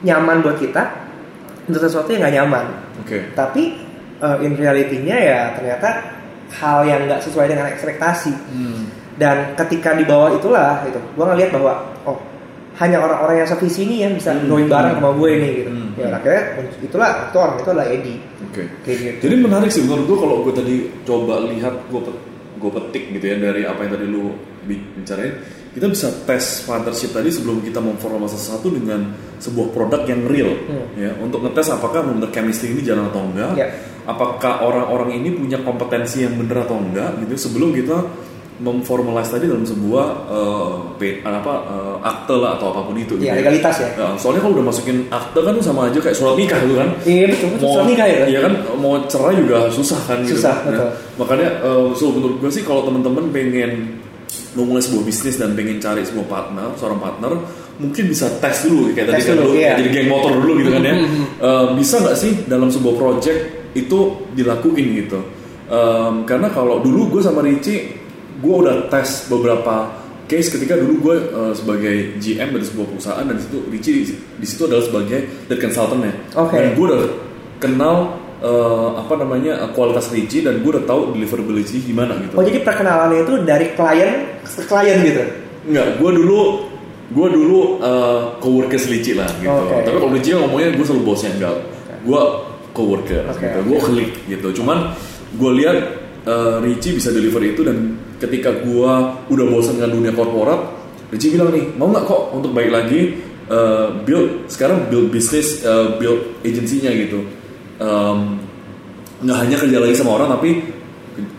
nyaman 0.00 0.36
buat 0.38 0.60
kita 0.60 0.82
untuk 1.66 1.80
sesuatu 1.80 2.08
yang 2.10 2.26
nggak 2.26 2.34
nyaman. 2.42 2.66
Oke. 3.02 3.18
Tapi 3.32 3.62
uh, 4.18 4.38
in 4.40 4.54
reality-nya 4.54 5.16
ya 5.16 5.40
ternyata 5.54 5.88
hal 6.58 6.84
yang 6.84 7.06
nggak 7.06 7.22
sesuai 7.22 7.46
dengan 7.48 7.66
ekspektasi. 7.70 8.32
Hmm. 8.50 8.84
Dan 9.12 9.52
ketika 9.54 9.92
di 9.92 10.08
bawah 10.08 10.32
itulah 10.32 10.82
itu, 10.88 10.96
gue 10.96 11.24
ngeliat 11.24 11.52
bahwa 11.52 11.84
oh 12.08 12.18
hanya 12.80 13.04
orang-orang 13.04 13.44
yang 13.44 13.48
sevisi 13.48 13.84
ini 13.84 14.00
yang 14.02 14.12
bisa 14.16 14.32
Hmm. 14.32 14.48
growing 14.48 14.66
bareng 14.66 14.96
sama 14.96 15.12
gue 15.12 15.28
ini 15.36 15.48
gitu. 15.60 15.70
Hmm. 15.70 15.88
Ya 16.00 16.08
akhirnya 16.16 16.42
itulah 16.80 17.10
itu 17.28 17.36
orang 17.36 17.54
itu 17.60 17.68
adalah 17.68 17.86
Edi. 17.92 18.14
Oke. 18.48 18.62
Kayak 18.82 18.96
gitu. 18.98 19.16
Jadi 19.28 19.34
menarik 19.38 19.68
sih 19.68 19.82
menurut 19.84 20.04
gue 20.08 20.18
kalau 20.18 20.36
gue 20.42 20.54
tadi 20.56 20.74
coba 21.04 21.34
lihat 21.46 21.74
gue 21.92 22.00
gue 22.62 22.70
petik 22.78 23.04
gitu 23.12 23.24
ya 23.26 23.36
dari 23.38 23.62
apa 23.66 23.80
yang 23.84 23.92
tadi 23.92 24.06
lu 24.06 24.32
bi- 24.64 24.86
bicarain 24.96 25.34
kita 25.72 25.86
bisa 25.86 26.08
tes 26.22 26.44
partnership 26.62 27.10
tadi 27.10 27.28
sebelum 27.28 27.60
kita 27.60 27.78
memformasi 27.78 28.34
sesuatu 28.34 28.68
dengan 28.68 29.08
sebuah 29.38 29.68
produk 29.70 30.04
yang 30.04 30.20
real 30.24 30.52
Hmm. 30.62 30.86
ya 30.94 31.10
untuk 31.16 31.40
ngetes 31.40 31.68
apakah 31.70 32.02
benar 32.02 32.28
chemistry 32.28 32.70
ini 32.70 32.80
jalan 32.80 33.08
atau 33.08 33.22
enggak 33.22 33.52
Ya. 33.54 33.66
apakah 34.02 34.60
orang-orang 34.60 35.16
ini 35.16 35.32
punya 35.32 35.58
kompetensi 35.58 36.22
yang 36.22 36.36
benar 36.36 36.64
atau 36.64 36.76
enggak 36.76 37.16
gitu 37.20 37.34
sebelum 37.40 37.72
kita 37.72 38.04
memformalize 38.58 39.26
tadi 39.28 39.48
dalam 39.48 39.64
sebuah 39.64 40.06
pe- 40.94 41.18
apa 41.20 41.52
eh, 41.64 41.96
akte 42.00 42.34
lah 42.34 42.54
atau 42.54 42.70
apa 42.70 42.80
pun 42.84 42.94
itu 42.94 43.16
gitu 43.16 43.26
Ya 43.26 43.34
legalitas 43.34 43.74
ya. 43.76 43.88
Ya, 43.92 44.06
soalnya 44.14 44.38
kalau 44.40 44.54
udah 44.54 44.66
masukin 44.68 45.08
akte 45.08 45.40
kan 45.40 45.56
sama 45.58 45.88
aja 45.88 45.98
kayak 45.98 46.14
surat 46.14 46.36
nikah 46.36 46.60
gitu 46.60 46.76
kan 46.76 46.88
Iya 47.02 47.26
betul 47.28 47.48
betul 47.50 47.64
mau 47.64 47.74
soal 47.74 47.86
nikah 47.88 48.06
ya. 48.06 48.24
iya 48.28 48.38
kan 48.40 48.52
mau 48.76 48.94
cerai 49.04 49.34
juga 49.34 49.56
susah 49.68 50.00
kan 50.04 50.18
gitu 50.22 50.38
Susah, 50.38 50.54
Nah, 50.54 50.68
betul. 50.68 50.88
makanya 51.16 51.48
eh, 51.58 51.86
so 51.92 52.04
menurut 52.10 52.36
gue 52.38 52.50
sih 52.50 52.62
kalau 52.62 52.82
teman-teman 52.84 53.24
pengen 53.30 53.72
memulai 54.56 54.82
sebuah 54.84 55.04
bisnis 55.04 55.36
dan 55.40 55.56
pengen 55.56 55.80
cari 55.80 56.02
sebuah 56.04 56.26
partner 56.28 56.68
seorang 56.76 57.00
partner 57.00 57.32
mungkin 57.80 58.04
bisa 58.08 58.28
tes 58.38 58.68
dulu 58.68 58.92
kayak 58.92 59.10
tadi 59.10 59.16
Tes 59.18 59.26
kan 59.32 59.36
dulu, 59.40 59.52
iya. 59.56 59.74
jadi 59.80 59.90
geng 59.90 60.08
motor 60.12 60.32
dulu 60.38 60.52
gitu 60.60 60.70
kan 60.76 60.82
ya. 60.84 60.94
Eh, 61.42 61.66
bisa 61.74 61.96
nggak 62.04 62.16
sih 62.20 62.32
dalam 62.46 62.68
sebuah 62.68 62.94
project 63.00 63.40
itu 63.72 63.98
dilakuin 64.36 64.86
gitu 65.02 65.20
Em, 65.72 66.28
karena 66.28 66.52
kalau 66.52 66.84
dulu 66.84 67.16
gue 67.16 67.22
sama 67.24 67.40
Ricci 67.40 67.96
gue 68.44 68.54
udah 68.60 68.92
tes 68.92 69.24
beberapa 69.32 69.88
case 70.28 70.52
ketika 70.52 70.76
dulu 70.76 70.94
gue 71.00 71.16
eh, 71.32 71.52
sebagai 71.56 71.96
GM 72.20 72.52
dari 72.52 72.66
sebuah 72.68 72.86
perusahaan 72.92 73.24
dan 73.24 73.40
situ 73.40 73.64
Ricci 73.72 73.90
di, 73.96 74.02
di 74.12 74.46
situ 74.46 74.68
adalah 74.68 74.84
sebagai 74.84 75.48
lead 75.48 75.60
consultant 75.64 76.04
ya 76.04 76.12
Oke. 76.36 76.60
dan 76.60 76.76
gue 76.76 76.84
udah 76.84 77.02
kenal 77.56 78.20
eh, 78.42 78.88
apa 78.98 79.14
namanya 79.14 79.52
eh, 79.62 79.70
kualitas 79.70 80.10
Ricci 80.10 80.42
dan 80.42 80.60
gue 80.60 80.70
udah 80.74 80.84
tahu 80.84 81.14
deliverability 81.14 81.86
gimana 81.86 82.18
gitu 82.18 82.34
Oh 82.34 82.44
jadi 82.44 82.58
perkenalannya 82.66 83.22
itu 83.22 83.34
dari 83.46 83.66
klien 83.78 84.42
ke 84.42 84.62
klien 84.66 84.98
gitu. 85.06 85.22
Enggak, 85.70 85.86
gue 86.02 86.10
dulu 86.10 86.40
gue 87.12 87.28
dulu 87.28 87.76
uh, 87.84 88.40
coworkers 88.40 88.88
Lici 88.88 89.12
lah 89.12 89.28
gitu. 89.38 89.52
Oke. 89.52 89.84
Tapi 89.84 89.96
kalau 90.00 90.12
Lici 90.16 90.30
ngomongnya 90.32 90.74
gue 90.74 90.84
selalu 90.84 91.04
bosnya 91.06 91.30
enggak. 91.38 91.56
Gue 92.02 92.22
coworker 92.72 93.22
Oke, 93.30 93.46
gitu. 93.46 93.58
Gue 93.68 93.78
klik 93.78 94.10
gitu. 94.26 94.48
Cuman 94.62 94.96
gue 95.36 95.50
lihat 95.62 95.76
uh, 96.26 96.58
Ricci 96.64 96.96
bisa 96.98 97.12
deliver 97.12 97.44
itu 97.44 97.62
dan 97.62 98.00
ketika 98.18 98.54
gue 98.64 98.92
udah 99.28 99.46
bosan 99.50 99.78
dengan 99.78 99.92
dunia 99.92 100.12
korporat, 100.16 100.60
Ricci 101.12 101.36
bilang 101.36 101.52
nih 101.52 101.76
mau 101.76 101.92
nggak 101.92 102.04
kok 102.08 102.22
untuk 102.32 102.50
baik 102.56 102.70
lagi 102.72 103.00
uh, 103.52 104.02
build 104.02 104.48
sekarang 104.48 104.88
build 104.88 105.12
bisnis 105.12 105.60
uh, 105.62 106.00
build 106.00 106.40
agensinya 106.42 106.90
gitu. 106.90 107.41
Um, 107.82 108.38
nggak 109.18 109.38
hanya 109.38 109.56
kerja 109.58 109.78
lagi 109.78 109.94
sama 109.94 110.14
orang 110.14 110.28
tapi 110.30 110.62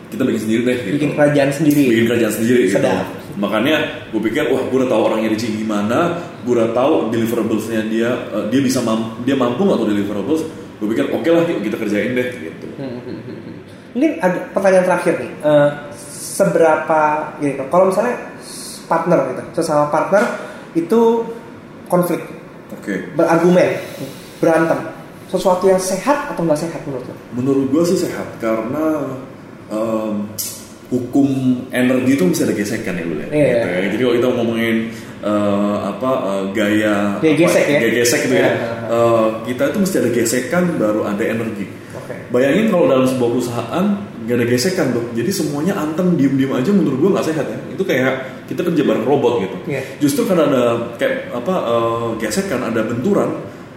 kita 0.08 0.24
bikin 0.24 0.42
sendiri 0.44 0.62
deh 0.64 0.78
gitu 0.82 0.96
Bikin 1.00 1.12
kerajaan 1.16 1.50
sendiri. 1.50 1.84
bikin 1.90 2.06
kerjaan 2.06 2.34
sendiri 2.34 2.60
gitu. 2.68 2.76
Sedap. 2.76 3.08
Makanya 3.34 3.76
gue 4.12 4.22
pikir 4.22 4.52
wah 4.52 4.62
gue 4.62 4.78
udah 4.78 4.90
tahu 4.90 5.02
orangnya 5.04 5.30
Ricci 5.32 5.48
gimana, 5.56 6.20
gue 6.44 6.54
udah 6.54 6.70
tahu 6.70 7.10
deliverablesnya 7.10 7.82
dia 7.88 8.10
eh, 8.30 8.46
dia 8.52 8.60
bisa 8.60 8.78
mam- 8.80 9.24
dia 9.24 9.34
mampu 9.34 9.64
nggak 9.64 9.80
tuh 9.80 9.88
deliverables. 9.88 10.42
Gue 10.78 10.88
pikir 10.92 11.10
oke 11.10 11.26
lah 11.26 11.42
yuk 11.48 11.64
kita 11.64 11.76
kerjain 11.78 12.12
deh 12.12 12.28
gitu. 12.30 12.66
Ini 13.94 14.08
ada 14.20 14.38
pertanyaan 14.52 14.86
terakhir 14.86 15.14
nih. 15.18 15.32
Eh, 15.40 15.70
seberapa 16.34 17.02
gini, 17.38 17.54
kalau 17.70 17.88
misalnya 17.88 18.16
partner 18.84 19.20
gitu, 19.30 19.42
sesama 19.56 19.86
partner 19.88 20.24
itu 20.74 21.22
konflik, 21.86 22.22
Oke. 22.74 23.06
berargumen, 23.14 23.70
berantem, 24.38 24.80
sesuatu 25.34 25.66
yang 25.66 25.82
sehat 25.82 26.30
atau 26.30 26.46
nggak 26.46 26.62
sehat 26.62 26.82
menurut 26.86 27.06
lo? 27.10 27.16
Menurut 27.34 27.66
gue 27.74 27.84
sih 27.90 27.98
sehat 27.98 28.38
karena 28.38 29.18
em, 29.68 30.30
hukum 30.94 31.28
energi 31.74 32.12
itu 32.14 32.24
ada 32.46 32.54
gesekan 32.54 32.94
ya 32.94 33.06
boleh. 33.06 33.28
Iya. 33.34 33.50
Gitu 33.50 33.68
ya. 33.68 33.80
Jadi 33.90 34.02
kalau 34.06 34.16
kita 34.16 34.28
ngomongin 34.30 34.76
eh, 35.26 35.78
apa 35.82 36.12
eh, 36.22 36.44
gaya 36.54 36.96
Gaya 37.18 37.36
gesek 37.36 37.64
apa, 37.66 37.74
ya? 37.74 37.80
gaya 37.82 37.94
gesek 37.98 38.20
gitu 38.24 38.36
Iya. 38.38 38.46
ya. 38.46 38.54
eh, 38.94 39.28
kita 39.50 39.64
itu 39.74 39.78
mesti 39.82 39.96
ada 39.98 40.10
gesekan 40.14 40.64
baru 40.78 41.02
ada 41.10 41.24
energi. 41.26 41.66
Oke. 41.98 42.14
Bayangin 42.30 42.70
kalau 42.70 42.86
dalam 42.86 43.06
sebuah 43.10 43.30
perusahaan 43.32 43.86
gak 44.24 44.36
ada 44.40 44.46
gesekan 44.48 44.88
tuh, 44.96 45.04
jadi 45.12 45.32
semuanya 45.36 45.74
anteng 45.76 46.16
diem-diem 46.16 46.48
aja 46.52 46.72
menurut 46.72 46.96
gua 47.00 47.10
nggak 47.20 47.28
sehat 47.28 47.44
ya. 47.44 47.58
Itu 47.76 47.84
kayak 47.84 48.14
kita 48.48 48.62
kerja 48.64 48.82
bareng 48.86 49.04
robot 49.04 49.34
gitu. 49.44 49.58
Iya. 49.68 49.82
Justru 50.00 50.24
karena 50.30 50.46
ada 50.48 50.64
kayak 50.96 51.32
apa 51.34 51.56
eh, 51.58 52.08
gesekan, 52.22 52.62
ada 52.64 52.82
benturan, 52.86 53.34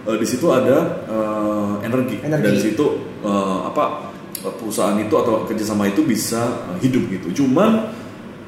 eh, 0.07 0.17
di 0.17 0.25
situ 0.25 0.47
ada 0.49 0.77
eh, 1.05 1.73
energi. 1.83 2.15
Energi. 2.21 2.43
dan 2.43 2.51
di 2.51 2.61
situ 2.63 2.85
eh, 3.21 3.57
apa 3.63 4.07
perusahaan 4.37 4.95
itu 4.95 5.11
atau 5.13 5.43
kerjasama 5.43 5.87
itu 5.87 6.01
bisa 6.01 6.47
hidup 6.79 7.03
gitu. 7.09 7.43
Cuman 7.43 7.91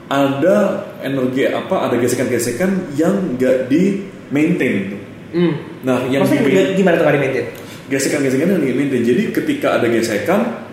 ada 0.08 0.58
energi 1.00 1.46
apa, 1.46 1.86
ada 1.86 1.96
gesekan-gesekan 1.96 2.96
yang 2.96 3.36
nggak 3.36 3.68
di 3.68 4.04
maintain 4.30 4.74
gitu. 4.86 4.98
Hmm. 5.30 5.54
Nah, 5.82 6.02
yang 6.08 6.26
Maksudnya 6.26 6.42
di- 6.42 6.76
gimana- 6.76 6.98
tuh 6.98 7.06
nggak 7.06 7.16
di-maintain? 7.16 7.48
gesekan-gesekan 7.90 8.48
yang 8.50 8.62
di-maintain. 8.64 9.04
Jadi 9.04 9.24
ketika 9.32 9.78
ada 9.78 9.86
gesekan 9.86 10.66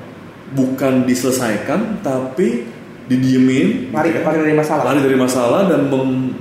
bukan 0.53 1.05
diselesaikan 1.05 2.01
tapi 2.01 2.65
didiemin 3.07 3.89
Lari, 3.91 4.11
gitu 4.11 4.19
lari 4.21 4.39
dari 4.43 4.55
masalah. 4.55 4.83
lari 4.85 5.01
dari 5.01 5.17
masalah 5.17 5.61
dan 5.67 5.81
mem, 5.87 6.35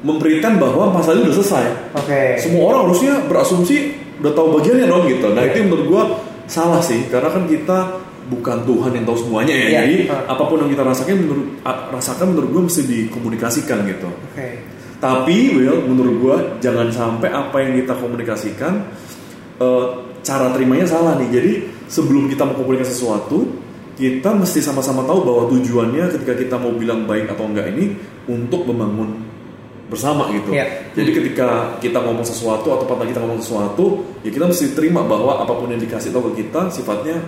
memberikan 0.00 0.56
bahwa 0.56 0.88
masalah 0.90 1.20
itu 1.20 1.28
udah 1.28 1.36
selesai. 1.42 1.64
Oke. 1.96 2.20
Semua 2.40 2.62
orang 2.72 2.80
harusnya 2.88 3.20
berasumsi 3.28 3.76
udah 4.20 4.32
tahu 4.32 4.60
bagiannya 4.60 4.86
dong 4.88 5.04
gitu. 5.08 5.26
Nah, 5.32 5.44
Iya. 5.44 5.50
itu 5.52 5.58
menurut 5.68 5.84
gua 5.88 6.02
salah 6.44 6.80
sih 6.80 7.08
karena 7.08 7.28
kan 7.28 7.44
kita 7.46 7.78
bukan 8.30 8.62
Tuhan 8.64 8.90
yang 8.94 9.04
tahu 9.04 9.16
semuanya 9.16 9.54
ya. 9.54 9.66
Iya. 9.68 9.80
Jadi 9.84 9.96
Ah. 10.08 10.32
apa 10.32 10.42
pun 10.46 10.56
yang 10.64 10.70
kita 10.70 10.84
rasakan 10.84 11.14
menurut 11.20 11.46
rasakan 11.92 12.26
menurut 12.32 12.48
gua 12.48 12.62
mesti 12.68 12.82
dikomunikasikan 12.84 13.78
gitu. 13.84 14.08
Oke. 14.08 14.48
Tapi 15.00 15.56
Will, 15.56 15.80
menurut 15.88 16.14
gua 16.20 16.36
jangan 16.60 16.92
sampai 16.92 17.32
apa 17.32 17.56
yang 17.60 17.72
kita 17.76 17.96
komunikasikan 17.96 18.72
eh, 19.60 19.84
cara 20.20 20.52
terimanya 20.52 20.88
salah 20.88 21.16
nih. 21.16 21.28
Jadi 21.28 21.52
sebelum 21.84 22.28
kita 22.28 22.44
mau 22.44 22.56
komunikasi 22.56 22.92
sesuatu, 22.96 23.44
kita 23.96 24.32
mesti 24.32 24.60
sama-sama 24.60 25.04
tahu 25.04 25.20
bahwa 25.24 25.42
tujuannya 25.52 26.08
ketika 26.16 26.32
kita 26.32 26.56
mau 26.56 26.72
bilang 26.72 27.04
baik 27.04 27.28
atau 27.28 27.44
enggak 27.44 27.68
ini 27.72 27.92
untuk 28.24 28.64
membangun 28.64 29.28
bersama 29.90 30.30
gitu. 30.30 30.54
Iya. 30.54 30.94
Jadi 30.94 31.10
ketika 31.10 31.74
kita 31.82 31.98
ngomong 31.98 32.22
sesuatu 32.22 32.70
atau 32.70 32.86
partner 32.86 33.10
kita 33.10 33.20
ngomong 33.26 33.42
sesuatu, 33.42 34.06
ya 34.22 34.30
kita 34.30 34.46
mesti 34.46 34.70
terima 34.72 35.02
bahwa 35.02 35.42
apa 35.42 35.50
pun 35.50 35.66
yang 35.66 35.82
dikasih 35.82 36.14
tahu 36.14 36.30
ke 36.30 36.46
kita 36.46 36.70
sifatnya 36.70 37.18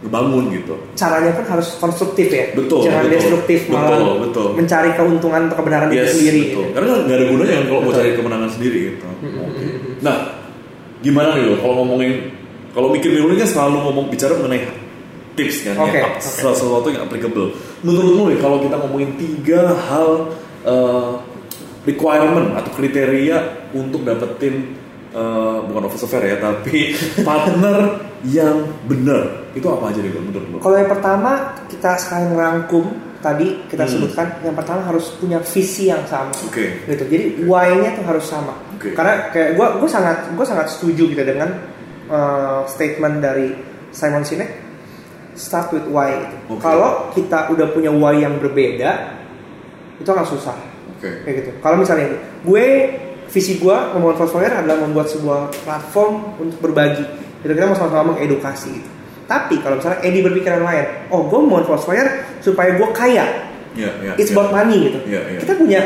ngebangun 0.00 0.48
gitu. 0.56 0.74
caranya 0.96 1.28
pun 1.36 1.44
harus 1.44 1.76
konstruktif 1.76 2.32
ya 2.32 2.48
Betul, 2.56 2.88
jangan 2.88 3.04
betul. 3.04 3.14
destruktif 3.20 3.60
malah 3.68 4.00
Betul, 4.00 4.14
betul. 4.24 4.48
mencari 4.56 4.90
keuntungan 4.96 5.40
atau 5.44 5.56
kebenaran 5.60 5.88
itu 5.92 6.00
Yes, 6.00 6.10
sendiri 6.16 6.42
betul. 6.50 6.66
Karena 6.72 6.90
nggak 7.04 7.16
ada 7.20 7.26
gunanya 7.28 7.52
kan 7.52 7.64
kalau 7.68 7.80
mau 7.84 7.92
cari 7.92 8.10
kemenangan 8.16 8.50
sendiri 8.50 8.78
gitu. 8.90 9.06
Nah, 10.00 10.16
gimana 11.04 11.28
nih 11.36 11.44
lo 11.52 11.54
kalau 11.60 11.74
ngomongin 11.84 12.12
kalau 12.72 12.88
mikir 12.88 13.12
dulu 13.12 13.36
kan 13.36 13.44
selalu 13.44 13.76
ngomong 13.84 14.04
bicara 14.08 14.32
mengenai 14.40 14.62
tips 15.36 15.56
kan 15.68 15.74
Oke, 15.76 16.00
yang 16.00 16.16
oke. 16.16 16.24
sesuatu 16.24 16.86
yang 16.88 17.02
applicable. 17.04 17.52
Menurut 17.84 18.12
lo 18.16 18.22
nih 18.32 18.38
kalau 18.40 18.56
kita 18.64 18.76
ngomongin 18.80 19.10
tiga 19.20 19.60
hal 19.84 20.08
eh, 20.64 21.08
requirement 21.84 22.52
atau 22.54 22.70
kriteria 22.74 23.36
untuk 23.72 24.04
dapetin 24.04 24.76
eh, 25.10 25.58
bukan 25.64 25.82
office 25.88 26.04
affair 26.04 26.24
ya 26.26 26.36
tapi 26.38 26.92
partner 27.28 28.00
yang 28.20 28.68
benar 28.84 29.48
itu 29.56 29.64
apa 29.66 29.90
aja 29.90 29.98
nih 29.98 30.12
menurut 30.12 30.46
lo? 30.52 30.56
kalau 30.60 30.76
yang 30.76 30.90
pertama 30.92 31.56
kita 31.72 31.96
sekarang 31.96 32.36
rangkum 32.36 32.84
tadi 33.20 33.64
kita 33.68 33.84
Hmm. 33.84 33.92
sebutkan 33.96 34.28
yang 34.44 34.56
pertama 34.56 34.80
harus 34.84 35.12
punya 35.16 35.40
visi 35.42 35.88
yang 35.88 36.04
sama 36.04 36.32
Oke. 36.44 36.84
gitu 36.84 37.04
jadi 37.08 37.24
why-nya 37.44 37.96
tuh 37.96 38.04
harus 38.08 38.24
sama 38.24 38.52
Oke. 38.76 38.92
karena 38.92 39.28
kayak 39.32 39.56
gue 39.56 39.66
gue 39.80 39.88
sangat 39.88 40.16
gue 40.32 40.46
sangat 40.46 40.68
setuju 40.68 41.02
gitu 41.12 41.22
dengan 41.24 41.52
uh, 42.08 42.64
statement 42.64 43.20
dari 43.20 43.52
Simon 43.90 44.24
Sinek 44.24 44.48
start 45.36 45.72
with 45.72 45.84
why 45.88 46.12
gitu. 46.12 46.36
Oke. 46.56 46.60
kalau 46.60 47.08
kita 47.12 47.48
udah 47.52 47.66
punya 47.72 47.88
why 47.92 48.16
yang 48.16 48.36
berbeda 48.36 49.16
itu 49.96 50.08
akan 50.08 50.24
susah 50.24 50.56
Oke. 51.00 51.10
kayak 51.24 51.34
gitu 51.40 51.50
kalau 51.58 51.80
misalnya 51.80 52.12
gue 52.40 52.66
visi 53.26 53.56
gue 53.56 53.76
ngomongin 53.94 54.16
Foursquare 54.16 54.52
adalah 54.52 54.76
membuat 54.78 55.08
sebuah 55.08 55.48
platform 55.64 56.12
untuk 56.36 56.60
berbagi 56.60 57.04
gitu 57.40 57.50
kita 57.50 57.64
mau 57.64 57.74
sama-sama 57.74 58.12
mengedukasi 58.12 58.68
gitu 58.76 58.90
tapi 59.24 59.56
kalau 59.58 59.78
misalnya 59.78 60.02
Edi 60.02 60.20
berpikiran 60.20 60.60
lain 60.60 60.86
oh 61.08 61.24
gue 61.24 61.40
mau 61.40 61.62
Foursquare 61.62 62.38
supaya 62.38 62.76
gue 62.76 62.88
kaya 62.92 63.26
Ya, 63.70 63.86
ya, 64.02 64.18
it's 64.18 64.28
ya. 64.28 64.36
about 64.36 64.50
money 64.50 64.90
gitu 64.90 64.98
Iya, 65.06 65.20
iya. 65.30 65.38
kita 65.38 65.54
punya 65.54 65.78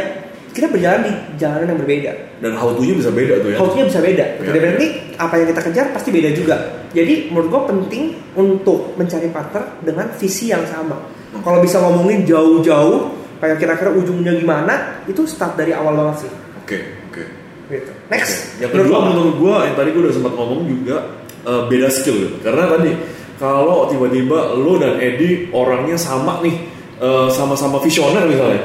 kita 0.50 0.72
berjalan 0.72 1.04
di 1.04 1.12
jalanan 1.36 1.68
yang 1.68 1.78
berbeda 1.78 2.12
Dan 2.40 2.56
how 2.56 2.72
to-nya 2.72 2.96
bisa 2.96 3.12
beda 3.12 3.44
tuh 3.44 3.52
ya. 3.52 3.56
how-nya 3.60 3.84
bisa 3.84 4.00
beda 4.00 4.24
gitu. 4.24 4.40
Iya, 4.40 4.52
Definitely 4.56 4.88
apa 5.14 5.34
yang 5.36 5.46
kita 5.52 5.60
kejar 5.68 5.86
pasti 5.92 6.08
beda 6.08 6.30
juga 6.32 6.56
jadi 6.90 7.28
menurut 7.28 7.48
gue 7.52 7.62
penting 7.68 8.02
untuk 8.32 8.96
mencari 8.96 9.28
partner 9.28 9.62
dengan 9.84 10.08
visi 10.16 10.48
yang 10.48 10.64
sama 10.64 10.96
kalau 11.44 11.60
bisa 11.60 11.76
ngomongin 11.78 12.24
jauh-jauh 12.24 13.12
kayak 13.38 13.56
kira-kira 13.58 13.90
ujungnya 13.90 14.32
gimana 14.34 14.74
itu 15.04 15.22
start 15.24 15.54
dari 15.54 15.72
awal 15.72 15.94
banget 15.94 16.26
sih 16.26 16.32
Oke, 16.60 16.78
oke. 17.08 17.22
gitu. 17.68 17.90
next 18.08 18.56
Oke. 18.56 18.62
Yang 18.64 18.70
kedua 18.80 18.98
menurut 19.04 19.34
gua 19.36 19.56
yang 19.64 19.74
tadi 19.74 19.88
gua 19.92 20.02
udah 20.08 20.14
sempat 20.14 20.32
ngomong 20.32 20.60
juga 20.64 20.96
eh, 21.44 21.62
beda 21.68 21.88
skill 21.88 22.16
gitu. 22.18 22.36
Karena 22.40 22.64
tadi 22.70 22.90
kalau 23.36 23.84
tiba-tiba 23.86 24.54
lo 24.54 24.78
dan 24.78 24.96
Edi 24.96 25.50
orangnya 25.50 25.96
sama 25.96 26.40
nih 26.40 26.56
eh, 26.98 27.28
sama-sama 27.28 27.76
visioner 27.78 28.24
misalnya 28.24 28.62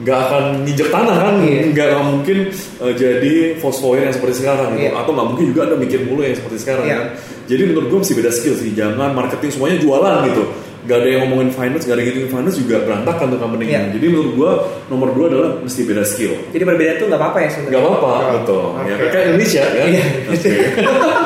nggak 0.00 0.16
akan 0.16 0.44
nginjek 0.64 0.88
tanah 0.88 1.12
kan 1.12 1.34
Iya. 1.44 1.60
nggak 1.76 1.86
nggak 1.92 2.06
mungkin 2.08 2.38
eh, 2.56 2.94
jadi 2.96 3.34
fosfoir 3.60 4.00
yang 4.00 4.16
seperti 4.16 4.40
sekarang 4.40 4.72
gitu 4.72 4.88
Iya. 4.88 4.96
atau 4.96 5.10
nggak 5.12 5.28
mungkin 5.28 5.44
juga 5.52 5.60
ada 5.68 5.76
mikir 5.76 6.00
mulu 6.08 6.24
yang 6.24 6.32
seperti 6.32 6.56
sekarang 6.56 6.84
Iya. 6.88 6.96
kan 6.96 7.04
jadi 7.44 7.62
menurut 7.68 7.86
gue 7.92 7.98
mesti 8.00 8.14
beda 8.16 8.30
skill 8.32 8.56
sih 8.56 8.72
jangan 8.72 9.12
marketing 9.12 9.50
semuanya 9.52 9.76
jualan 9.76 10.16
gitu 10.32 10.42
nggak 10.80 10.96
ada 10.96 11.08
yang 11.08 11.20
ngomongin 11.22 11.50
finance 11.50 11.82
nggak 11.82 11.92
ada 11.92 12.02
yang 12.02 12.10
ngomongin 12.14 12.32
finance 12.32 12.56
juga 12.56 12.76
berantakan 12.80 13.26
tuh 13.28 13.38
company 13.38 13.64
Iya. 13.68 13.82
jadi 13.92 14.06
menurut 14.06 14.32
gue 14.32 14.52
nomor 14.88 15.08
dua 15.10 15.26
adalah 15.28 15.50
mesti 15.58 15.80
beda 15.82 16.02
skill 16.02 16.32
jadi 16.50 16.64
berbeda 16.64 16.92
tuh 16.96 17.06
nggak 17.06 17.20
apa-apa 17.20 17.38
ya 17.38 17.48
sebenarnya 17.48 17.72
Gak 17.72 17.84
apa-apa, 17.84 18.08
Oh, 18.10 18.32
betul. 18.34 18.64
Ya, 18.80 18.94
oke. 18.94 19.06
kayak 19.06 19.24
Indonesia 19.26 19.62
kan. 19.66 19.86
Iya. 19.86 20.04
Oke. 20.26 20.52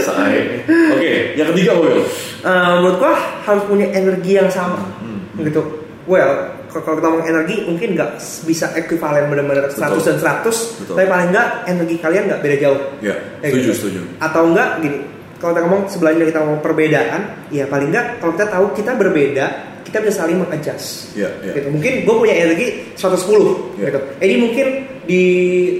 Say. 0.00 0.36
Oke, 0.66 1.12
yang 1.34 1.48
ketiga 1.48 1.70
apa 1.70 1.82
Will? 1.82 2.02
Eh, 2.40 2.72
menurut 2.76 2.96
gua 2.98 3.14
harus 3.44 3.62
punya 3.64 3.86
energi 3.90 4.32
yang 4.34 4.48
sama 4.48 4.80
Hmm. 4.98 5.20
gitu 5.38 5.62
well 6.04 6.32
kalau 6.68 6.96
kita 6.96 7.06
ngomong 7.06 7.26
energi 7.26 7.56
mungkin 7.62 7.88
nggak 7.94 8.10
bisa 8.42 8.72
ekuivalen 8.74 9.28
benar-benar 9.28 9.68
100 9.68 10.02
dan 10.02 10.16
100 10.16 10.80
Betul. 10.80 10.94
tapi 10.94 11.06
paling 11.06 11.28
nggak 11.28 11.48
energi 11.66 11.96
kalian 11.96 12.24
nggak 12.26 12.40
beda 12.40 12.56
jauh 12.58 12.80
Ya, 13.00 13.14
Kayak 13.38 13.52
setuju, 13.52 13.60
gitu. 13.62 13.76
setuju. 13.78 14.00
atau 14.18 14.42
enggak 14.46 14.68
gini 14.78 14.98
kalau 15.38 15.54
kita 15.54 15.62
ngomong 15.64 15.82
sebelahnya 15.86 16.24
kita 16.26 16.38
ngomong 16.42 16.60
perbedaan 16.60 17.20
ya 17.48 17.64
paling 17.66 17.88
enggak 17.90 18.18
kalau 18.18 18.32
kita 18.34 18.46
tahu 18.46 18.66
kita 18.74 18.90
berbeda 18.94 19.46
kita 19.82 20.04
bisa 20.04 20.20
saling 20.20 20.36
mengadjust 20.36 21.16
Ya, 21.16 21.32
ya. 21.40 21.56
gitu 21.56 21.72
mungkin 21.72 22.04
gue 22.04 22.14
punya 22.18 22.34
energi 22.36 22.66
110 22.92 23.80
Ya. 23.80 23.88
gitu 23.88 24.00
Edi 24.20 24.34
mungkin 24.36 24.66
di 25.08 25.22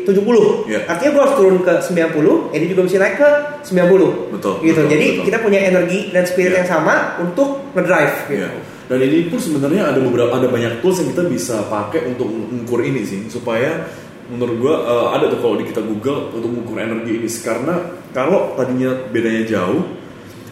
70 0.08 0.64
Ya. 0.64 0.80
artinya 0.88 1.10
gue 1.12 1.22
harus 1.28 1.36
turun 1.36 1.56
ke 1.60 1.74
90 1.84 2.48
Edi 2.56 2.64
juga 2.72 2.82
bisa 2.88 2.96
naik 2.96 3.16
ke 3.20 3.30
90 3.68 4.32
Betul, 4.32 4.54
gitu 4.64 4.80
betul, 4.80 4.84
jadi 4.88 5.06
betul. 5.12 5.24
kita 5.28 5.38
punya 5.44 5.60
energi 5.60 5.98
dan 6.08 6.24
spirit 6.24 6.52
Ya. 6.54 6.58
yang 6.64 6.68
sama 6.70 6.94
untuk 7.20 7.68
ngedrive 7.76 8.16
gitu 8.32 8.40
Ya. 8.40 8.50
Dan 8.88 9.04
ini 9.04 9.28
pun 9.28 9.36
sebenarnya 9.36 9.92
ada 9.92 10.00
beberapa 10.00 10.32
ada 10.32 10.48
banyak 10.48 10.80
tools 10.80 11.04
yang 11.04 11.12
kita 11.12 11.28
bisa 11.28 11.60
pakai 11.68 12.08
untuk 12.08 12.24
mengukur 12.24 12.80
ini 12.80 13.04
sih 13.04 13.28
supaya 13.28 13.84
menurut 14.28 14.56
gua 14.60 14.74
eh, 14.84 15.06
ada 15.16 15.24
tuh 15.32 15.40
kalau 15.40 15.56
di 15.56 15.64
kita 15.64 15.80
Google 15.80 16.28
untuk 16.32 16.48
mengukur 16.52 16.76
energi 16.78 17.12
ini 17.16 17.28
karena 17.40 17.74
kalau 18.12 18.52
tadinya 18.54 18.92
bedanya 19.08 19.42
jauh 19.48 19.80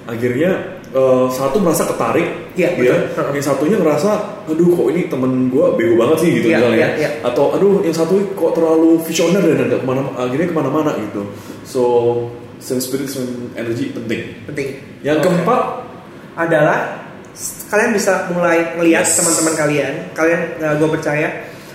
akhirnya 0.06 0.80
eh, 0.90 1.26
satu 1.28 1.56
merasa 1.60 1.84
ketarik 1.84 2.28
Iya, 2.56 2.72
ya 2.72 2.96
betul. 3.12 3.36
yang 3.36 3.44
satunya 3.44 3.76
ngerasa 3.76 4.10
aduh 4.48 4.68
kok 4.72 4.88
ini 4.96 5.12
temen 5.12 5.52
gua 5.52 5.76
bego 5.76 6.00
banget 6.00 6.24
sih 6.24 6.30
gitu 6.40 6.48
Iya, 6.48 6.56
misalnya 6.56 6.88
iya, 6.88 6.88
iya. 6.96 7.10
atau 7.20 7.52
aduh 7.52 7.84
yang 7.84 7.92
satu 7.92 8.16
kok 8.32 8.56
terlalu 8.56 8.96
visioner 9.04 9.44
dan 9.44 9.68
ada 9.68 9.76
ke 9.76 9.84
mana 9.84 10.00
akhirnya 10.16 10.48
ke 10.48 10.56
mana-mana 10.56 10.90
gitu 10.96 11.22
so 11.68 11.82
same 12.56 12.80
spirit 12.80 13.12
same 13.12 13.52
energy 13.60 13.92
penting 13.92 14.40
penting 14.48 14.80
yang 15.04 15.20
Oke. 15.20 15.28
keempat 15.28 15.60
adalah 16.36 17.04
kalian 17.68 17.92
bisa 17.92 18.32
mulai 18.32 18.72
ngelihat 18.80 19.04
Yes. 19.04 19.20
teman-teman 19.20 19.54
kalian 19.60 19.92
kalian 20.16 20.40
gue 20.80 20.88
percaya 20.88 21.28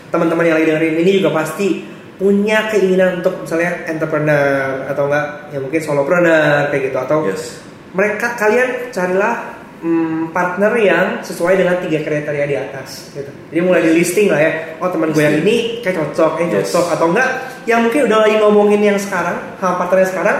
teman-teman 0.09 0.43
yang 0.49 0.55
lagi 0.57 0.65
dengerin 0.73 0.95
ini 1.05 1.11
juga 1.21 1.29
pasti 1.29 1.85
punya 2.21 2.69
keinginan 2.69 3.19
untuk 3.19 3.33
misalnya 3.41 3.81
entrepreneur 3.89 4.85
atau 4.85 5.09
enggak 5.09 5.25
ya 5.49 5.57
mungkin 5.57 5.81
solopreneur 5.81 6.69
kayak 6.69 6.83
gitu 6.85 6.97
atau 6.99 7.17
yes 7.25 7.57
mereka 7.91 8.37
kalian 8.37 8.87
carilah 8.87 9.57
mm, 9.81 10.31
partner 10.31 10.71
yang 10.77 11.05
sesuai 11.19 11.57
dengan 11.57 11.75
tiga 11.81 11.99
kriteria 11.99 12.45
di 12.45 12.55
atas 12.55 13.11
gitu. 13.11 13.27
Jadi 13.51 13.59
mulai 13.59 13.83
di 13.83 13.91
listing 13.91 14.31
lah 14.31 14.39
ya. 14.39 14.51
Oh 14.79 14.87
teman 14.87 15.11
gue 15.11 15.19
yang 15.19 15.41
ini 15.41 15.81
kayak 15.81 15.99
cocok, 15.99 16.39
yang 16.39 16.49
Yes. 16.53 16.71
cocok 16.71 16.85
atau 16.87 17.05
enggak 17.11 17.29
yang 17.67 17.83
mungkin 17.83 18.07
udah 18.07 18.19
lagi 18.23 18.35
ngomongin 18.39 18.81
yang 18.81 18.95
sekarang, 18.95 19.35
sama 19.59 19.75
partner 19.75 19.97
yang 19.99 20.11
sekarang, 20.13 20.37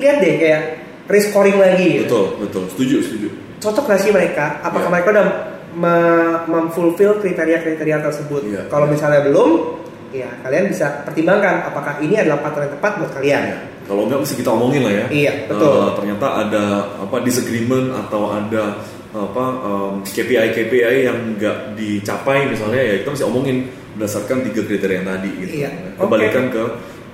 lihat 0.00 0.16
deh 0.16 0.34
kayak 0.40 0.62
risk 1.04 1.28
scoring 1.28 1.58
lagi. 1.60 1.88
gitu. 2.00 2.08
betul 2.08 2.24
betul 2.40 2.62
setuju 2.72 2.96
setuju 3.04 3.28
Cocok 3.60 3.84
gak 3.84 4.00
sih 4.00 4.08
mereka? 4.08 4.46
Apakah 4.60 4.88
Iya. 4.88 4.92
mereka 4.92 5.08
udah 5.12 5.26
me- 5.74 6.40
memfulfill 6.46 7.20
kriteria-kriteria 7.20 8.00
tersebut? 8.00 8.42
Iya. 8.44 8.62
Kalau 8.68 8.88
misalnya 8.88 9.24
belum, 9.24 9.50
ya 10.14 10.30
kalian 10.46 10.70
bisa 10.70 11.02
pertimbangkan 11.02 11.66
apakah 11.66 11.98
ini 11.98 12.14
adalah 12.14 12.38
partner 12.38 12.70
yang 12.70 12.74
tepat 12.78 12.92
buat 13.02 13.12
kalian. 13.18 13.42
Kalau 13.84 14.02
enggak 14.06 14.20
mesti 14.22 14.34
kita 14.38 14.50
omongin 14.54 14.82
lah 14.86 14.94
ya. 14.94 15.06
Iya, 15.10 15.32
betul. 15.50 15.74
Eh, 15.74 15.90
ternyata 15.98 16.26
ada 16.46 16.64
apa 17.02 17.16
disagreement 17.26 17.86
atau 18.06 18.22
ada 18.30 18.62
apa 19.14 19.44
KPI 20.06 20.48
KPI 20.54 20.96
yang 21.06 21.18
enggak 21.34 21.74
dicapai 21.74 22.46
misalnya 22.50 22.82
ya 22.82 22.94
kita 23.02 23.10
mesti 23.14 23.26
omongin 23.26 23.56
berdasarkan 23.94 24.42
tiga 24.50 24.62
kriteria 24.62 24.96
yang 25.02 25.08
tadi 25.10 25.30
gitu. 25.42 25.52
Iya, 25.66 25.70
Kembalikan 25.98 26.44
ke 26.54 26.62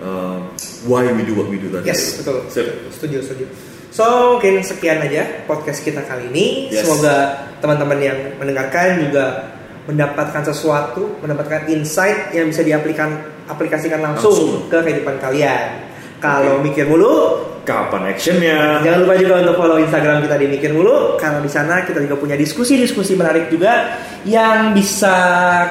eh, 0.04 0.38
why 0.84 1.08
we 1.08 1.24
do 1.24 1.32
what 1.34 1.48
we 1.48 1.56
do 1.56 1.72
tadi. 1.72 1.88
Yes, 1.88 2.20
betul. 2.20 2.44
Sip. 2.52 2.68
Setuju, 2.92 3.24
setuju. 3.24 3.46
So, 3.90 4.38
mungkin 4.38 4.62
sekian 4.62 5.02
aja 5.02 5.42
podcast 5.50 5.82
kita 5.82 6.06
kali 6.06 6.30
ini. 6.30 6.70
Yes. 6.70 6.86
Semoga 6.86 7.42
teman-teman 7.58 7.98
yang 7.98 8.18
mendengarkan 8.38 9.02
juga 9.02 9.50
mendapatkan 9.88 10.42
sesuatu, 10.44 11.18
mendapatkan 11.24 11.68
insight 11.68 12.34
yang 12.34 12.48
bisa 12.50 12.60
diaplikasikan 12.60 13.10
aplikasikan 13.50 13.98
langsung, 13.98 14.30
Langsung. 14.30 14.70
ke 14.70 14.78
kehidupan 14.78 15.18
kalian. 15.18 15.90
Kalau 16.20 16.60
mikir 16.60 16.84
mulu, 16.86 17.48
Kapan 17.64 18.12
actionnya? 18.12 18.80
jangan 18.84 19.04
lupa 19.04 19.14
juga 19.20 19.34
untuk 19.40 19.56
follow 19.56 19.78
Instagram 19.80 20.20
kita 20.24 20.36
di 20.36 20.46
mikir 20.48 20.70
mulu. 20.72 21.16
Karena 21.16 21.40
di 21.40 21.50
sana 21.50 21.82
kita 21.84 22.00
juga 22.04 22.16
punya 22.16 22.36
diskusi-diskusi 22.36 23.16
menarik 23.16 23.48
juga 23.48 24.00
yang 24.24 24.72
bisa 24.76 25.16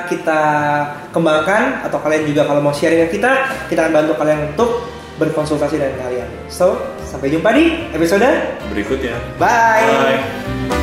kita 0.10 0.42
kembangkan 1.14 1.86
atau 1.86 1.98
kalian 2.02 2.30
juga 2.30 2.50
kalau 2.50 2.62
mau 2.66 2.74
sharing 2.74 3.10
ke 3.10 3.18
kita, 3.22 3.32
kita 3.70 3.80
akan 3.88 3.94
bantu 3.94 4.14
kalian 4.18 4.40
untuk 4.54 4.70
berkonsultasi 5.22 5.76
dengan 5.78 5.98
kalian. 6.02 6.30
So, 6.48 6.78
sampai 7.06 7.30
jumpa 7.30 7.52
di 7.54 7.90
episode 7.94 8.26
Berikutnya. 8.74 9.14
Bye. 9.38 9.86
Bye. 9.86 10.79